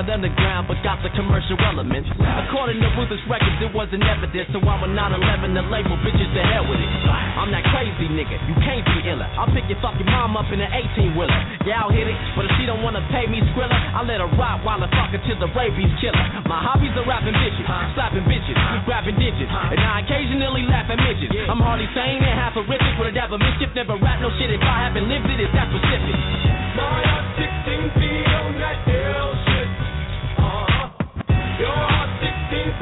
[0.01, 2.09] hellishness, underground but got the commercial elements.
[2.49, 6.43] According to Ruthless Records, it wasn't evidence, so I'm a 911 the label, bitches to
[6.45, 6.91] hell with it.
[7.37, 9.29] I'm that crazy nigga, you can't be iller.
[9.37, 11.41] I'll pick your fucking mom up in an 18 wheeler.
[11.65, 14.31] Yeah, I'll hit it, but if she don't wanna pay me Skrilla, I let her
[14.37, 16.21] ride while I fuck her to the rabies killer.
[16.49, 21.33] My hobbies are rapping bitches, slapping bitches, grabbing digits, and I occasionally laugh at midgets.
[21.49, 23.73] I'm hardly sane and half horrific with a dab of mischief.
[23.75, 26.17] Never rap no shit if I haven't lived it, it's that specific.
[26.77, 29.60] My heart 16 feet on that shit.
[31.61, 32.07] Uh-huh.
[32.51, 32.80] Your 16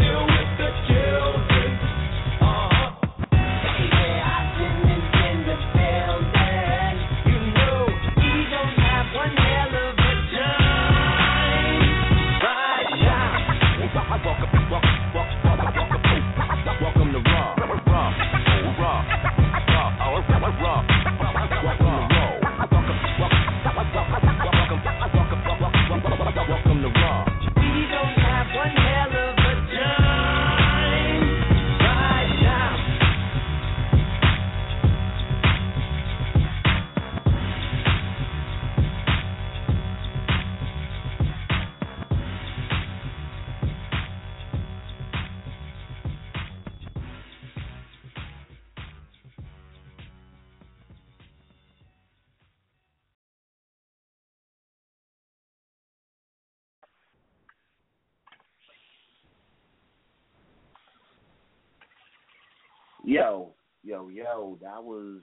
[63.08, 63.48] Yo,
[63.84, 65.22] yo, yo, that was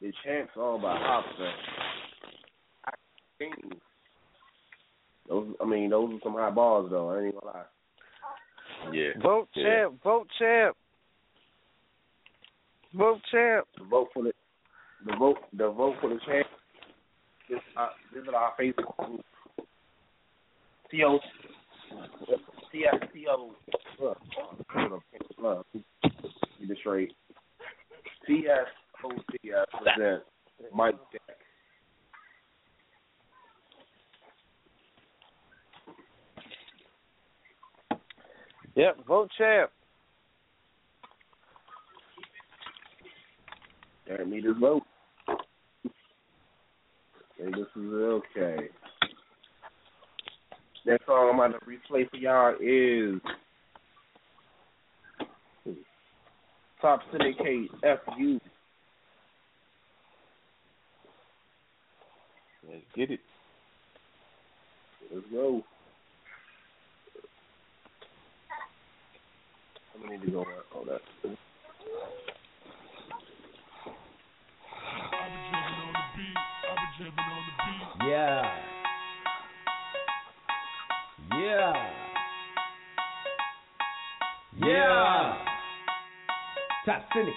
[0.00, 1.50] the champ song by Hopster.
[2.84, 2.92] I
[3.36, 3.54] think
[5.28, 7.10] those, I mean, those are some high balls though.
[7.10, 8.92] I ain't gonna lie.
[8.92, 9.08] Yeah.
[9.20, 9.64] Vote Yeah.
[9.64, 10.76] champ, vote champ,
[12.96, 13.66] vote champ.
[13.76, 14.32] The vote for the
[15.04, 16.46] the vote the vote for the champ.
[17.50, 19.24] This uh, this is our Facebook group.
[20.92, 21.18] T.O.
[22.70, 23.50] T.S.T.O.
[24.00, 24.18] Look,
[24.72, 25.02] hold up,
[25.38, 25.82] look, get
[26.66, 27.12] this straight.
[28.26, 29.66] T.S.O.T.S.
[29.82, 30.22] present
[30.74, 31.20] Mic Check.
[38.76, 39.70] Yep, vote champ.
[44.10, 44.82] Let me this vote.
[47.40, 48.56] Okay, this is okay.
[50.86, 53.20] Next song I'm about to replay for y'all is
[56.84, 58.38] Top Syndicate FU.
[62.68, 63.20] Let's get it.
[65.10, 65.62] Let's go.
[69.94, 71.00] I'm gonna need to go on oh, that.
[78.06, 78.60] Yeah.
[81.32, 81.72] Yeah.
[84.62, 85.53] Yeah.
[86.84, 87.34] Top syndicate.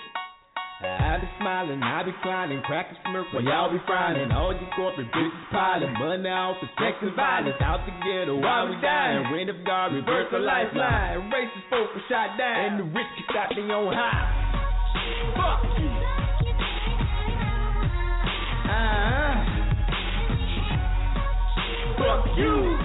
[0.83, 4.29] I be smiling, I be crying, cracking smirk while y'all be frying.
[4.31, 7.55] All you corporate bitches piling money off for sex and violence.
[7.61, 9.31] Out the ghetto while we dying.
[9.31, 11.31] Rain of God, reverse the lifeline.
[11.31, 14.27] Racist folk were shot down, and the rich got their own high.
[15.33, 15.89] Fuck you.
[18.67, 19.31] Uh-huh.
[21.97, 22.77] Fuck you.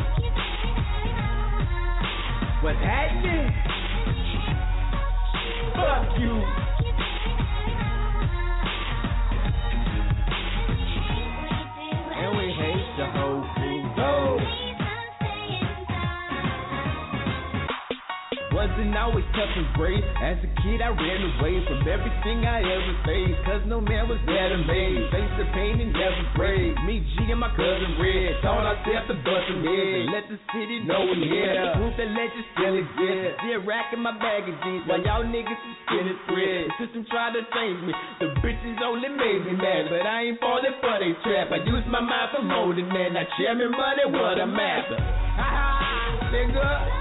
[2.62, 3.81] What's happening?
[5.82, 6.30] Fuck you.
[12.14, 13.82] And we hate the whole crew.
[13.96, 14.38] Go.
[18.54, 20.04] Wasn't always tough and brave.
[20.22, 23.42] As a kid, I ran away from everything I ever faced.
[23.42, 25.10] Cause no man was to me.
[25.10, 26.78] Face the pain and never brave.
[26.86, 28.38] Me, G, and my cousin Red.
[28.44, 29.98] Ourselves to bust some heads.
[29.98, 31.74] And let the city know we here.
[31.74, 33.34] Proof that legend still exists.
[33.42, 34.14] Still racking my
[34.62, 34.86] jeans.
[34.86, 35.58] While y'all niggas
[35.92, 36.64] skinny thread.
[36.78, 37.92] The system tried to change me.
[38.20, 39.92] The bitches only made me mad.
[39.92, 41.52] But I ain't falling for they trap.
[41.52, 43.12] I use my mind for more than that.
[43.12, 44.96] Now me money, what I'm after.
[44.96, 47.00] Ha ha, nigga.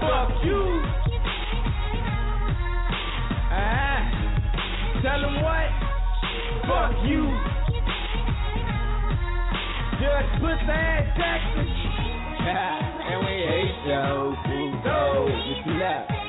[0.00, 0.82] Fuck you.
[3.52, 4.00] Ah,
[5.02, 5.68] tell them what?
[6.66, 7.22] Fuck you.
[10.00, 11.79] Judge pussy ass Jackson.
[13.10, 14.34] and we hate yo.
[14.82, 16.19] So, listen up.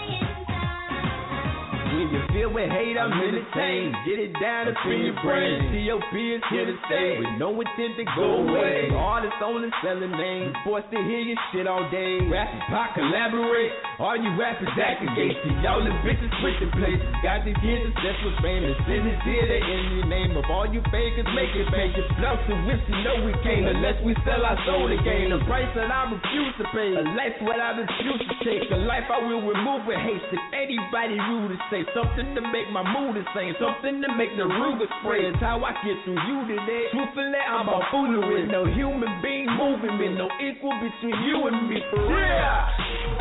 [1.91, 3.91] When you feel with hate, I'm entertained.
[4.07, 5.75] Get it down up in your brain.
[5.75, 7.19] COP is here to stay.
[7.19, 8.87] With no intent to go away.
[8.95, 10.55] Artists only selling names.
[10.63, 12.23] Forced to hear your shit all day.
[12.31, 13.75] Rap and pop collaborate.
[13.99, 15.35] All you rappers acting gay.
[15.59, 17.03] Y'all the bitches switching places.
[17.27, 18.79] Got these kids obsessed with famous.
[18.87, 21.27] Send it here to in the name of all you fakers.
[21.35, 21.91] Make it fake.
[21.99, 22.87] It's bluff to whips.
[22.87, 25.35] You know we can't unless we sell our soul to gain.
[25.35, 26.95] A price that I refuse to pay.
[26.95, 28.63] A life what I refuse to take.
[28.71, 30.31] A life I will remove with haste.
[30.31, 33.55] If anybody rude to say something to make my mood insane.
[33.59, 35.25] Something to make the Ruger spray.
[35.25, 36.87] It's how I get through you today.
[36.91, 38.47] Truthfully, I'm a foolery.
[38.47, 40.09] No human being moving me.
[40.13, 41.81] No equal between you and me.
[41.89, 42.19] For real.
[42.19, 42.67] Yeah.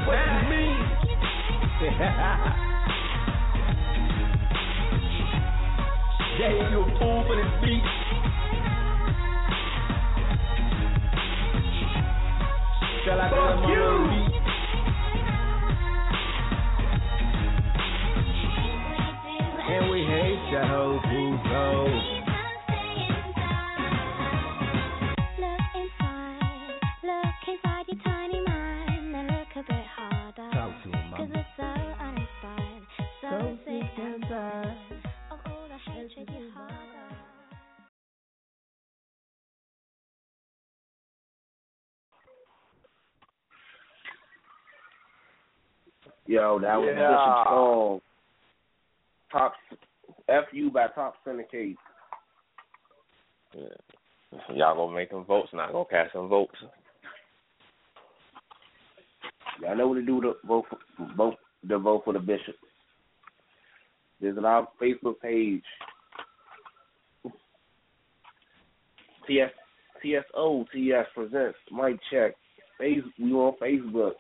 [0.07, 0.77] What you mean?
[6.41, 8.00] yeah, you a fool for this beat.
[46.31, 47.11] Yo, that was Yeah.
[47.11, 48.01] Bishop's song.
[49.33, 49.55] Top
[50.29, 51.77] FU by Top Syndicate.
[53.53, 53.67] Yeah.
[54.55, 56.55] Y'all gonna make them votes, not gonna cast some votes.
[59.61, 60.79] Y'all know what to do to vote for
[61.17, 61.37] vote
[61.69, 62.55] to vote for the bishop.
[64.21, 65.65] Visit our Facebook page.
[69.27, 69.51] TS
[70.01, 72.37] TSO TS presents Mic Check.
[72.79, 74.13] Face we on Facebook.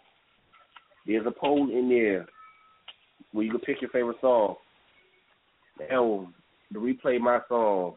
[1.07, 2.27] There's a poll in there
[3.33, 4.57] where you can pick your favorite song.
[5.91, 6.29] Now,
[6.71, 7.95] the replay my song,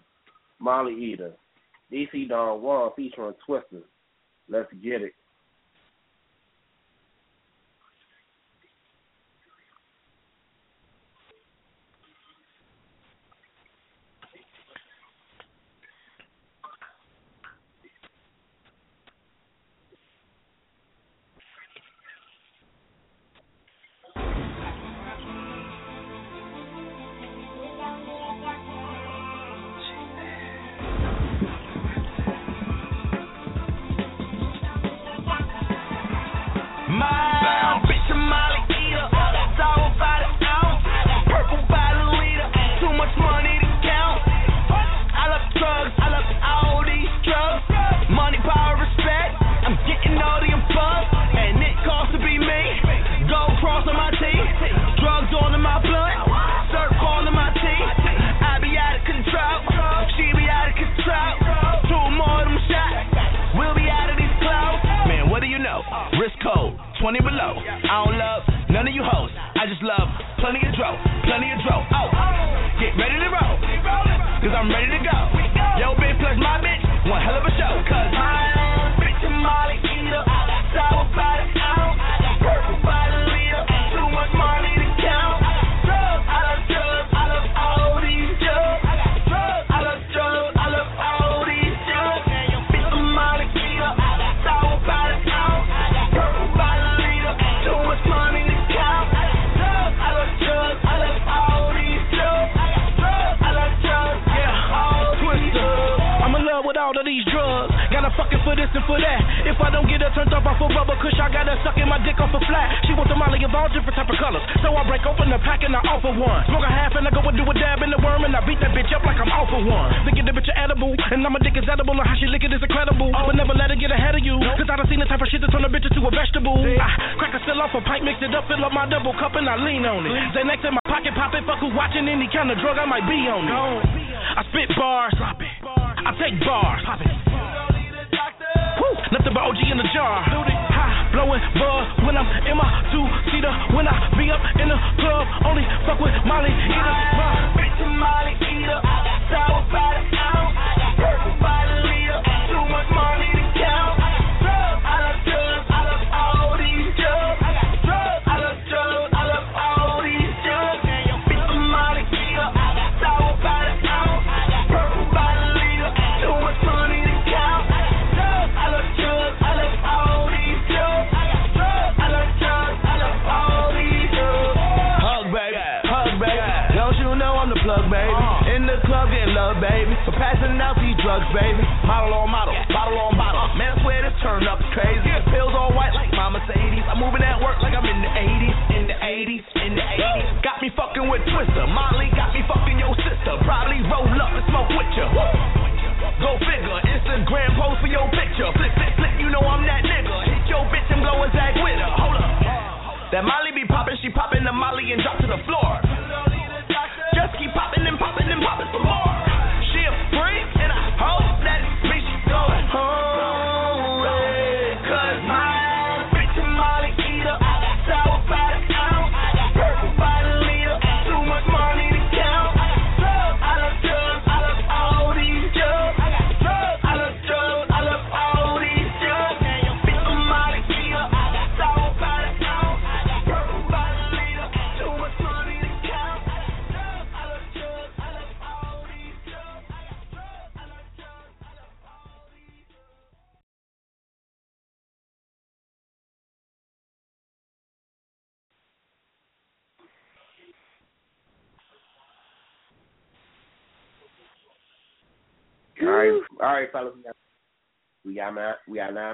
[0.59, 1.33] Molly Eater,
[1.91, 3.81] DC Don Juan featuring Twista.
[4.49, 5.13] Let's get it.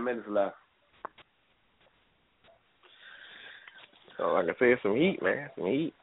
[0.10, 0.55] minutes left.
[4.18, 5.93] So like I said, some heat, man, some heat.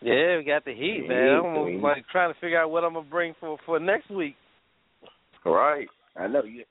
[0.00, 1.40] Yeah, we got the heat, some man.
[1.40, 1.82] Heat, I'm heat.
[1.82, 4.34] like trying to figure out what I'm gonna bring for for next week.
[5.44, 5.86] Right,
[6.16, 6.64] I know you.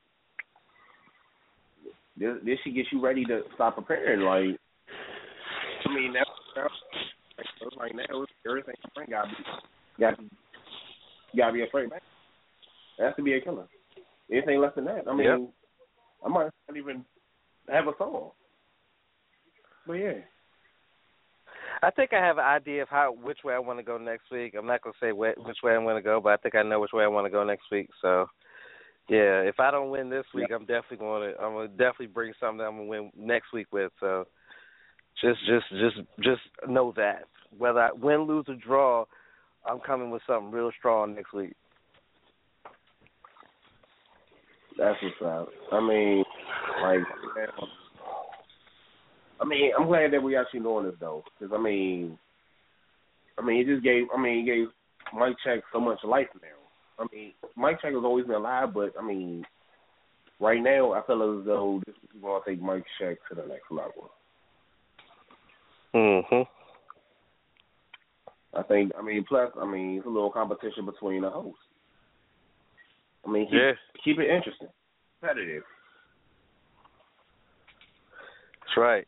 [2.18, 4.22] This this should get you ready to stop preparing.
[4.22, 4.60] Like,
[5.86, 6.24] I mean, now,
[6.56, 6.68] now,
[7.78, 8.76] like now everything
[9.10, 9.36] gotta be
[10.00, 10.30] gotta be
[11.38, 11.90] gotta be afraid.
[11.90, 12.00] Man.
[13.00, 13.68] It has to be a killer.
[14.32, 15.40] Anything less than that, I mean, yep.
[16.26, 17.06] I might not even
[17.70, 18.32] have a song.
[19.88, 20.14] But yeah.
[21.84, 24.32] I think I have an idea of how which way I want to go next
[24.32, 24.54] week.
[24.58, 26.94] I'm not gonna say which way I'm gonna go, but I think I know which
[26.94, 27.90] way I want to go next week.
[28.02, 28.28] So,
[29.10, 30.58] yeah, if I don't win this week, yeah.
[30.58, 33.68] I'm definitely going to I'm gonna definitely bring something that I'm gonna win next week
[33.72, 33.92] with.
[34.00, 34.28] So,
[35.20, 37.24] just just just just know that
[37.58, 39.06] whether I win, lose or draw,
[39.66, 41.54] I'm coming with something real strong next week.
[44.82, 45.50] That's what's up.
[45.72, 46.24] I mean,
[46.82, 47.02] like,
[49.40, 52.18] I mean, I'm glad that we actually doing this though, because I mean,
[53.38, 54.68] I mean, he just gave, I mean, he gave
[55.14, 57.04] Mic Check so much life now.
[57.04, 59.46] I mean, Mic Check has always been alive, but I mean,
[60.40, 63.48] right now, I feel as though this is going to take Mic Check to the
[63.48, 64.10] next level.
[65.94, 66.48] Mhm.
[68.56, 68.94] I think.
[68.98, 71.62] I mean, plus, I mean, it's a little competition between the hosts.
[73.26, 73.72] I mean, keep, Yeah.
[74.04, 74.70] keep it interesting,
[75.20, 75.64] competitive.
[78.62, 79.08] That's right.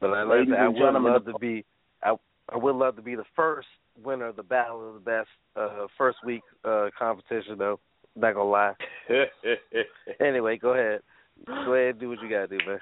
[0.00, 1.64] But I, Ladies I would love to be.
[2.02, 2.14] I
[2.50, 3.68] I would love to be the first
[4.02, 7.80] winner of the Battle of the Best uh, first week uh, competition, though.
[8.14, 8.74] Not gonna lie.
[10.20, 11.00] anyway, go ahead.
[11.46, 12.80] Go ahead and do what you gotta do, man.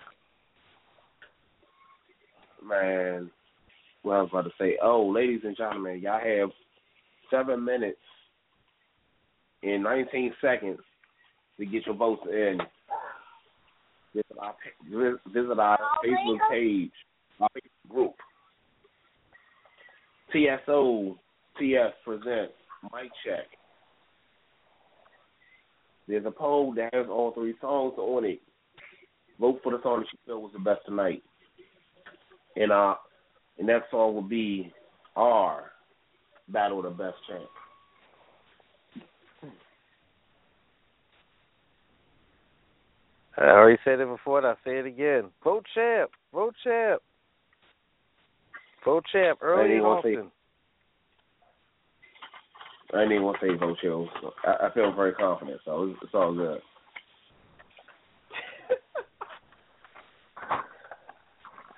[2.64, 3.30] Man,
[4.04, 6.50] well, I was about to say, oh, ladies and gentlemen, y'all have
[7.32, 7.98] seven minutes
[9.64, 10.78] and 19 seconds
[11.58, 12.58] to get your votes in.
[14.14, 14.54] Visit our,
[15.32, 16.92] visit our Facebook page,
[17.40, 18.14] our Facebook group.
[20.32, 21.16] TSO
[21.58, 22.54] TS presents
[22.84, 23.46] Mic Check.
[26.06, 28.40] There's a poll that has all three songs on it.
[29.40, 31.22] Vote for the song that you feel was the best tonight
[32.56, 32.94] and uh
[33.58, 34.72] and that song will be
[35.16, 35.71] our
[36.48, 37.48] Battle the Best Champ.
[43.38, 45.30] I already said it before, and I'll say it again.
[45.42, 46.10] Vote champ.
[46.34, 47.00] Vote champ.
[48.84, 50.16] Vote champ early and gonna say-
[52.94, 54.06] I didn't even want to say vote chill.
[54.20, 56.60] So I, I feel very confident, so it's, it's all good.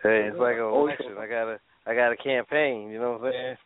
[0.02, 1.16] Hey, it's like an Oh, election.
[1.18, 2.90] I got a I got a campaign.
[2.90, 3.56] You know what I'm saying?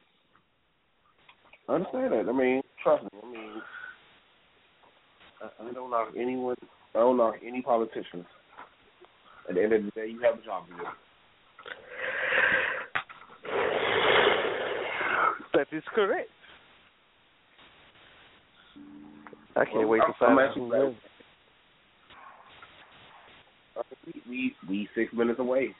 [1.68, 2.26] I understand that.
[2.28, 3.10] I mean, trust me.
[3.22, 3.62] I mean,
[5.42, 6.56] I, I don't knock anyone.
[6.94, 8.24] I don't knock any politicians.
[9.48, 10.82] At the end of the day, you have a job to do.
[15.54, 16.28] That is correct.
[19.56, 20.96] I can't Well, wait to find out who wins.
[24.06, 25.74] We, we we six minutes away.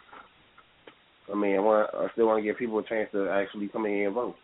[1.33, 1.91] I mean, I want.
[1.95, 4.35] I still want to give people a chance to actually come in and vote.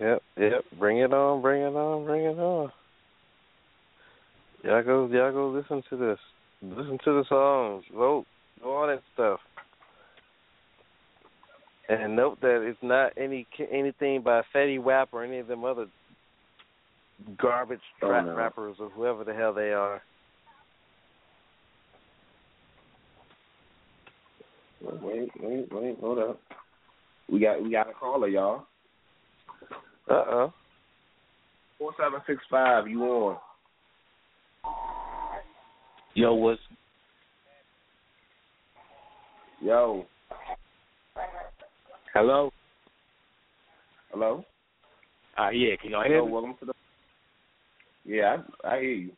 [0.00, 0.64] Yep, yep.
[0.78, 2.70] Bring it on, bring it on, bring it on.
[4.62, 5.48] Y'all go, y'all go.
[5.48, 6.18] Listen to this.
[6.62, 7.84] Listen to the songs.
[7.94, 8.26] Vote.
[8.60, 9.40] Do all that stuff.
[11.88, 15.86] And note that it's not any anything by Fetty Wap or any of them other
[17.38, 18.34] garbage Oh, trap no.
[18.34, 20.02] rappers or whoever the hell they are.
[24.82, 26.40] Wait, wait, wait, hold up.
[27.30, 28.66] We got we got a caller, y'all.
[30.08, 30.52] Uh oh.
[31.78, 32.86] Four seven six five.
[32.86, 33.36] You on?
[36.14, 36.60] Yo, what's
[39.60, 40.06] Yo.
[42.14, 42.50] hello?
[44.12, 44.44] Hello.
[45.38, 46.14] Uh, yeah, can y'all Hello.
[46.14, 46.32] hear me?
[46.32, 46.72] Welcome to the.
[48.04, 49.10] Yeah, I, I hear you.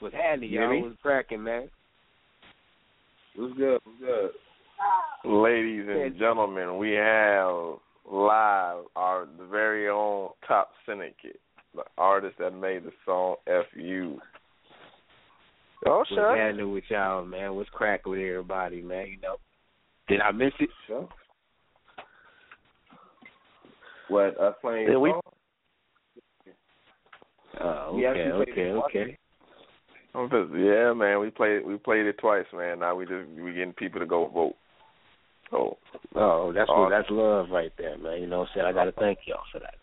[0.00, 0.82] What's happening, You hear y'all?
[0.82, 1.68] What's cracking, man?
[3.36, 3.78] What's good?
[3.84, 4.30] What's good?
[5.24, 7.76] Ladies and gentlemen, we have
[8.10, 11.40] live our very own top syndicate,
[11.74, 14.18] the artist that made the song "Fu."
[15.84, 15.96] Oh, sure.
[15.98, 16.36] What's sure.
[16.36, 17.54] happening with y'all, man?
[17.54, 19.06] What's cracking with everybody, man?
[19.08, 19.36] You know,
[20.08, 20.70] did I miss it?
[20.86, 21.08] Sure.
[24.08, 24.38] What?
[24.38, 24.90] Us playing?
[24.90, 25.22] Yeah, we- song?
[27.60, 28.90] Oh, We okay, actually okay, twice.
[28.94, 29.18] okay.
[30.14, 32.80] Yeah, man, we played we played it twice, man.
[32.80, 34.56] Now we just we getting people to go vote.
[35.52, 35.76] So
[36.14, 36.90] Oh, that's Awesome.
[36.90, 38.20] that's love right there, man.
[38.20, 38.66] You know what I'm saying?
[38.66, 39.74] I gotta thank y'all for that.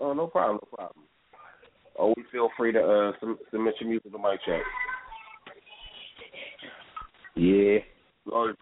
[0.00, 1.04] Oh, no problem, no problem.
[1.96, 3.12] Always feel free to uh,
[3.50, 4.62] submit your music to my chat.
[7.36, 7.78] Yeah.
[8.32, 8.52] Oh,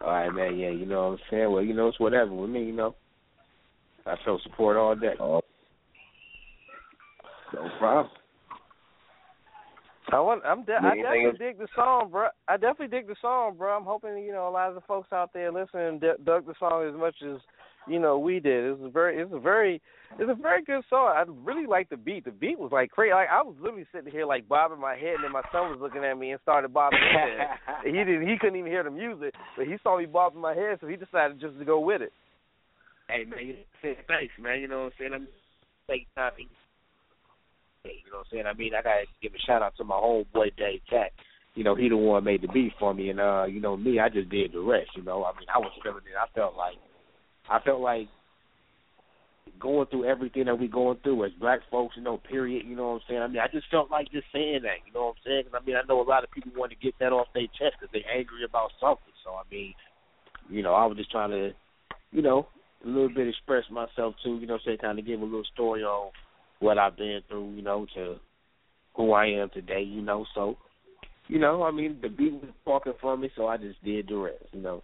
[0.00, 0.58] All right, man.
[0.58, 1.52] Yeah, you know what I'm saying.
[1.52, 2.64] Well, you know it's whatever with me.
[2.64, 2.94] You know,
[4.06, 5.14] I show support all day.
[5.20, 5.40] Oh,
[7.54, 8.10] no problem.
[10.12, 10.42] I want.
[10.44, 10.64] I'm.
[10.64, 12.28] De- I definitely dig the song, bro.
[12.48, 13.76] I definitely dig the song, bro.
[13.76, 16.54] I'm hoping you know a lot of the folks out there listening d- dug the
[16.58, 17.40] song as much as
[17.86, 18.64] you know, we did.
[18.64, 19.80] It was a very, it's a very,
[20.18, 21.12] it's a very good song.
[21.14, 22.24] I really like the beat.
[22.24, 23.12] The beat was like crazy.
[23.12, 25.78] Like I was literally sitting here like bobbing my head, and then my son was
[25.80, 27.84] looking at me and started bobbing his head.
[27.84, 30.78] he didn't, he couldn't even hear the music, but he saw me bobbing my head,
[30.80, 32.12] so he decided just to go with it.
[33.08, 33.56] Hey man, you
[34.08, 34.60] thanks, man.
[34.60, 35.12] You know what I'm saying?
[35.14, 35.28] I'm
[35.90, 36.32] take time.
[37.84, 38.46] Hey, you know what I'm saying?
[38.46, 41.12] I mean, I gotta give a shout out to my homeboy Dave Cat.
[41.54, 44.00] You know, he the one made the beat for me, and uh, you know me,
[44.00, 44.90] I just did the rest.
[44.96, 46.16] You know, I mean, I was feeling it.
[46.18, 46.76] I felt like,
[47.48, 48.08] I felt like
[49.60, 51.94] going through everything that we going through as black folks.
[51.96, 52.66] You know, period.
[52.66, 53.22] You know what I'm saying?
[53.22, 54.80] I mean, I just felt like just saying that.
[54.86, 55.44] You know what I'm saying?
[55.44, 57.46] 'Cause, I mean, I know a lot of people want to get that off their
[57.48, 59.12] chest because they're angry about something.
[59.22, 59.74] So I mean,
[60.48, 61.52] you know, I was just trying to,
[62.12, 62.48] you know,
[62.84, 64.38] a little bit express myself too.
[64.38, 66.10] You know, say kind of give a little story on
[66.60, 67.54] what I've been through.
[67.54, 68.16] You know, to
[68.94, 69.82] who I am today.
[69.82, 70.56] You know, so
[71.28, 74.16] you know, I mean, the beat was talking for me, so I just did the
[74.16, 74.44] rest.
[74.52, 74.82] You know.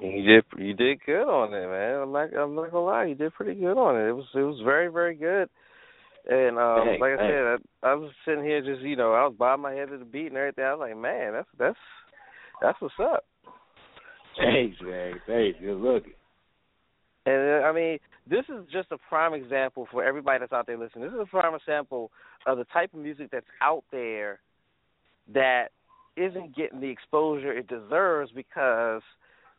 [0.00, 2.02] You did you did good on it, man.
[2.02, 4.08] I'm not I'm not gonna lie, you did pretty good on it.
[4.08, 5.48] It was it was very very good.
[6.26, 9.34] And um, like I said, I, I was sitting here just you know I was
[9.38, 10.64] bobbing my head to the beat and everything.
[10.64, 11.78] I was like, man, that's that's
[12.60, 13.24] that's what's up.
[14.36, 15.14] Thanks, man.
[15.26, 15.58] Thanks.
[15.60, 16.12] Good looking.
[17.26, 17.98] And uh, I mean,
[18.28, 21.04] this is just a prime example for everybody that's out there listening.
[21.04, 22.10] This is a prime example
[22.46, 24.40] of the type of music that's out there
[25.32, 25.68] that
[26.16, 29.02] isn't getting the exposure it deserves because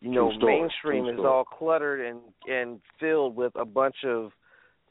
[0.01, 4.31] you know mainstream is all cluttered and and filled with a bunch of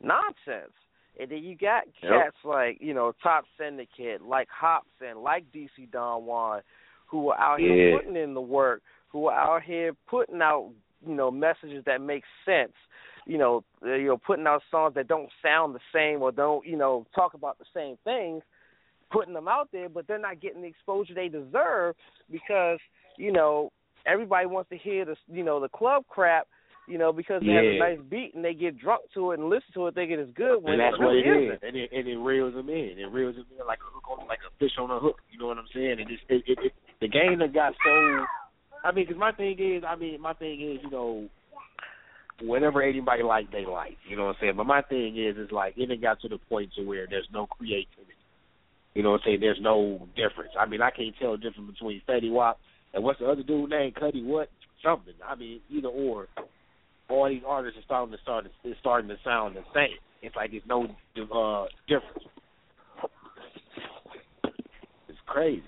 [0.02, 0.72] nonsense.
[1.18, 2.10] And then you got Yep.
[2.10, 6.62] cats like you know Top Syndicate, like Hopsin, like DC Don Juan,
[7.06, 10.70] who are out here putting in the work, who are out here putting out
[11.06, 12.72] you know messages that make sense.
[13.26, 16.66] You know, uh, you know, putting out songs that don't sound the same or don't
[16.66, 18.42] you know talk about the same things,
[19.10, 21.94] putting them out there, but they're not getting the exposure they deserve
[22.30, 22.78] because
[23.16, 23.70] you know
[24.06, 26.46] everybody wants to hear the you know the club crap.
[26.86, 29.48] You know, because they have a nice beat and they get drunk to it and
[29.48, 31.58] listen to it, thinking it's good when and that's what it is.
[31.62, 32.98] And it and it reels them in.
[32.98, 35.16] It reels them in like a hook on like a fish on a hook.
[35.32, 35.96] You know what I'm saying?
[35.98, 38.26] And just it, it, it the game that got so.
[38.84, 41.26] I mean, because my thing is, I mean, my thing is, you know,
[42.42, 43.96] whatever anybody like, they like.
[44.08, 44.56] You know what I'm saying?
[44.56, 47.46] But my thing is, is like it got to the point to where there's no
[47.46, 48.12] creativity.
[48.94, 49.40] You know what I'm saying?
[49.40, 50.52] There's no difference.
[50.58, 52.58] I mean, I can't tell the difference between Fetty Wap
[52.94, 53.92] and what's the other dude name?
[53.98, 54.48] Cuddy what?
[54.82, 55.14] Something.
[55.26, 56.28] I mean, either or.
[57.08, 58.46] All these artists are starting to start.
[58.62, 59.98] It's starting to sound the same.
[60.22, 62.24] It's like it's no uh, difference.
[65.08, 65.62] It's crazy.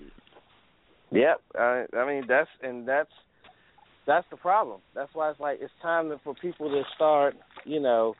[1.11, 1.41] Yep.
[1.59, 3.11] I I mean that's and that's
[4.07, 4.79] that's the problem.
[4.95, 7.35] That's why it's like it's time for people to start,
[7.65, 8.15] you know,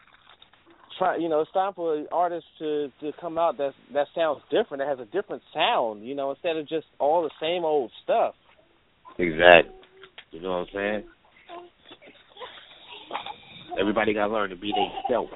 [1.00, 4.84] try you know, it's time for artists to to come out that that sounds different,
[4.84, 8.36] that has a different sound, you know, instead of just all the same old stuff.
[9.18, 9.74] Exactly.
[10.32, 11.04] You know what I'm saying?
[13.80, 15.32] Everybody got to learn to be themselves.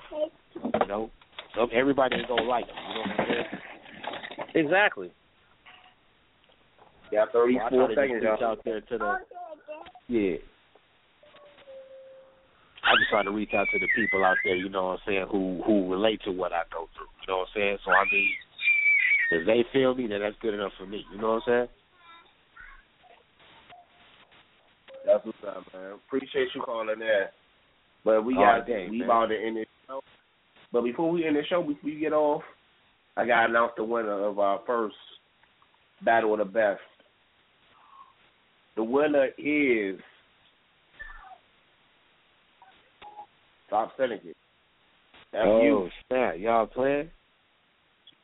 [0.56, 1.10] You know,
[1.56, 2.76] so everybody ain't gonna like them.
[2.89, 4.66] You know what I'm saying?
[4.66, 5.12] Exactly.
[7.12, 9.16] Yeah, So I try 34 to just seconds, reach out there to the
[10.08, 10.36] yeah.
[12.84, 14.99] I just try to reach out to the people out there, you know what I'm
[15.08, 17.08] saying, who who relate to what I go through.
[17.22, 17.78] You know what I'm saying?
[17.86, 18.30] So I mean,
[19.32, 21.06] if they feel me, then that's good enough for me.
[21.14, 21.68] You know what I'm saying?
[25.06, 25.93] That's what's up, man.
[26.08, 27.26] Appreciate you calling in.
[28.04, 29.08] But we All got day, we man.
[29.08, 30.02] about to end this show.
[30.72, 32.41] But before we end the show, before we get off,
[33.16, 34.95] I got announced the winner of our first
[36.04, 36.82] Battle of the Best.
[38.82, 39.99] The winner is
[43.69, 44.36] Top Syndicate.
[45.32, 45.89] That's oh you.
[46.09, 46.34] snap!
[46.39, 47.11] Y'all playing?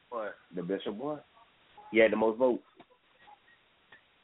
[0.10, 0.34] What?
[0.56, 1.20] The Bishop won.
[1.92, 2.64] He had the most votes.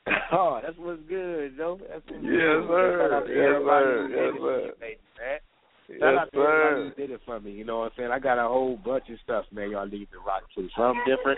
[0.31, 1.79] Oh, that's what's good, Joe.
[1.87, 2.67] That's what's Yes, good.
[2.67, 2.97] sir.
[2.99, 4.01] Shout out to Yes, everybody sir.
[4.01, 4.73] who made Yes, it for me, sir.
[4.79, 5.39] baby, man.
[5.87, 6.83] Yes, Shout out to everybody sir.
[6.89, 7.51] who did it for me.
[7.51, 8.09] You know what I'm saying?
[8.11, 9.69] I got a whole bunch of stuff, man.
[9.69, 10.67] Y'all need to rock to.
[10.75, 11.37] Some different.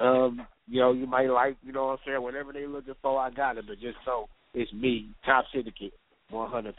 [0.00, 2.22] Um, you know, you might like, you know what I'm saying?
[2.22, 3.64] Whatever they looking for, I got it.
[3.66, 5.92] But just so it's me, top syndicate,
[6.32, 6.72] 100%.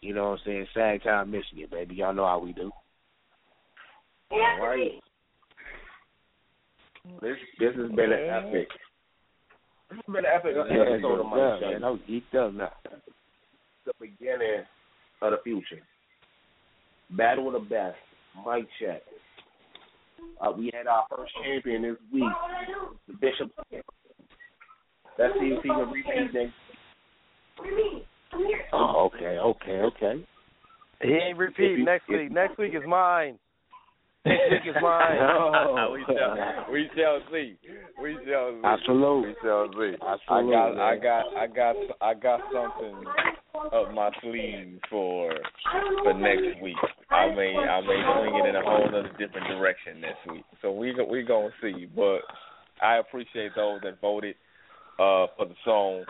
[0.00, 0.66] You know what I'm saying?
[0.74, 1.96] Sag Town, Michigan, baby.
[1.96, 2.70] Y'all know how we do.
[4.30, 5.00] All right.
[7.22, 8.68] This this has been an epic.
[9.90, 11.70] This has been an epic episode of my yeah, show.
[11.70, 11.84] man.
[11.84, 12.72] I'm geeked up now.
[13.84, 14.64] the beginning
[15.22, 15.82] of the future.
[17.10, 17.96] Battle of the best.
[18.44, 19.02] Mic check.
[20.40, 22.22] Uh, we had our first champion this week,
[23.08, 23.50] the Bishop.
[25.18, 26.52] Let's see if he can repeat next.
[28.72, 30.24] Oh, okay, okay, okay.
[31.02, 32.30] He ain't repeating next week.
[32.30, 33.38] Next week is mine.
[34.24, 35.18] Next week is mine.
[35.20, 35.90] Oh.
[35.92, 37.56] we shall we shall see.
[38.02, 38.60] We shall see.
[38.64, 39.28] Absolutely.
[39.28, 39.94] We shall see.
[40.02, 41.02] I Absolutely, got I man.
[41.02, 43.04] got I got I got something
[43.72, 45.32] up my sleeve for
[46.02, 46.76] for next week.
[47.10, 50.44] I may I may swing it in a whole other different direction next week.
[50.62, 51.86] So we we gonna see.
[51.94, 52.20] But
[52.82, 54.36] I appreciate those that voted
[54.98, 56.04] uh for the song.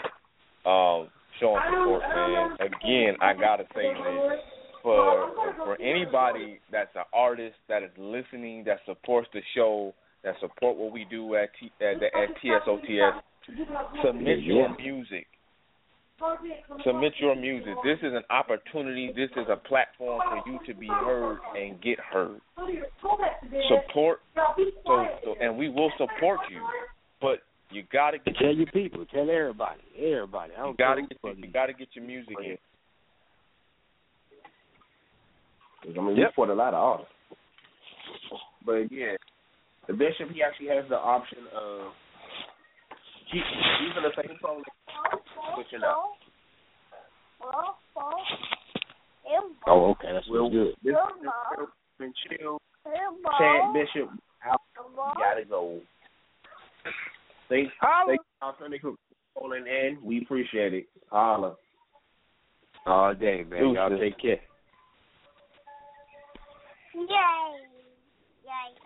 [0.67, 2.57] Um, showing support, man.
[2.61, 4.41] Again, I gotta say this
[4.83, 9.95] for for anybody that's an artist that is listening, that supports the show,
[10.25, 13.23] that support what we do at T, at, the, at TSOTS.
[14.05, 15.27] Submit your music.
[16.85, 17.75] Submit your music.
[17.85, 19.13] This is an opportunity.
[19.15, 22.41] This is a platform for you to be heard and get heard.
[23.69, 26.61] Support, so, so and we will support you,
[27.21, 27.41] but
[27.71, 29.05] you gotta get Tell your people.
[29.07, 29.81] Tell everybody.
[29.99, 30.53] Everybody.
[30.57, 32.57] I don't gotta care get who you gotta get your music in.
[35.89, 37.13] I mean, we support a lot of artists.
[38.65, 39.17] But again,
[39.87, 41.93] the bishop he actually has the option of
[43.31, 43.43] keep
[43.83, 44.63] using the same song,
[45.55, 46.17] switching up.
[49.67, 50.13] Oh, okay.
[50.13, 50.75] That's We'll, what's good.
[50.83, 50.95] This,
[51.59, 51.69] this
[51.99, 52.59] been chill.
[52.85, 54.11] Chad Bishop
[54.45, 54.61] out.
[55.19, 55.81] Gotta go.
[57.49, 57.71] Thank,
[58.07, 58.95] thank y'all for
[59.35, 59.99] calling in.
[60.03, 60.87] We appreciate it.
[61.11, 61.57] Holla.
[62.87, 63.75] All day, man.
[63.75, 64.41] Y'all take care.
[66.95, 67.07] Yay.
[68.45, 68.86] Yay.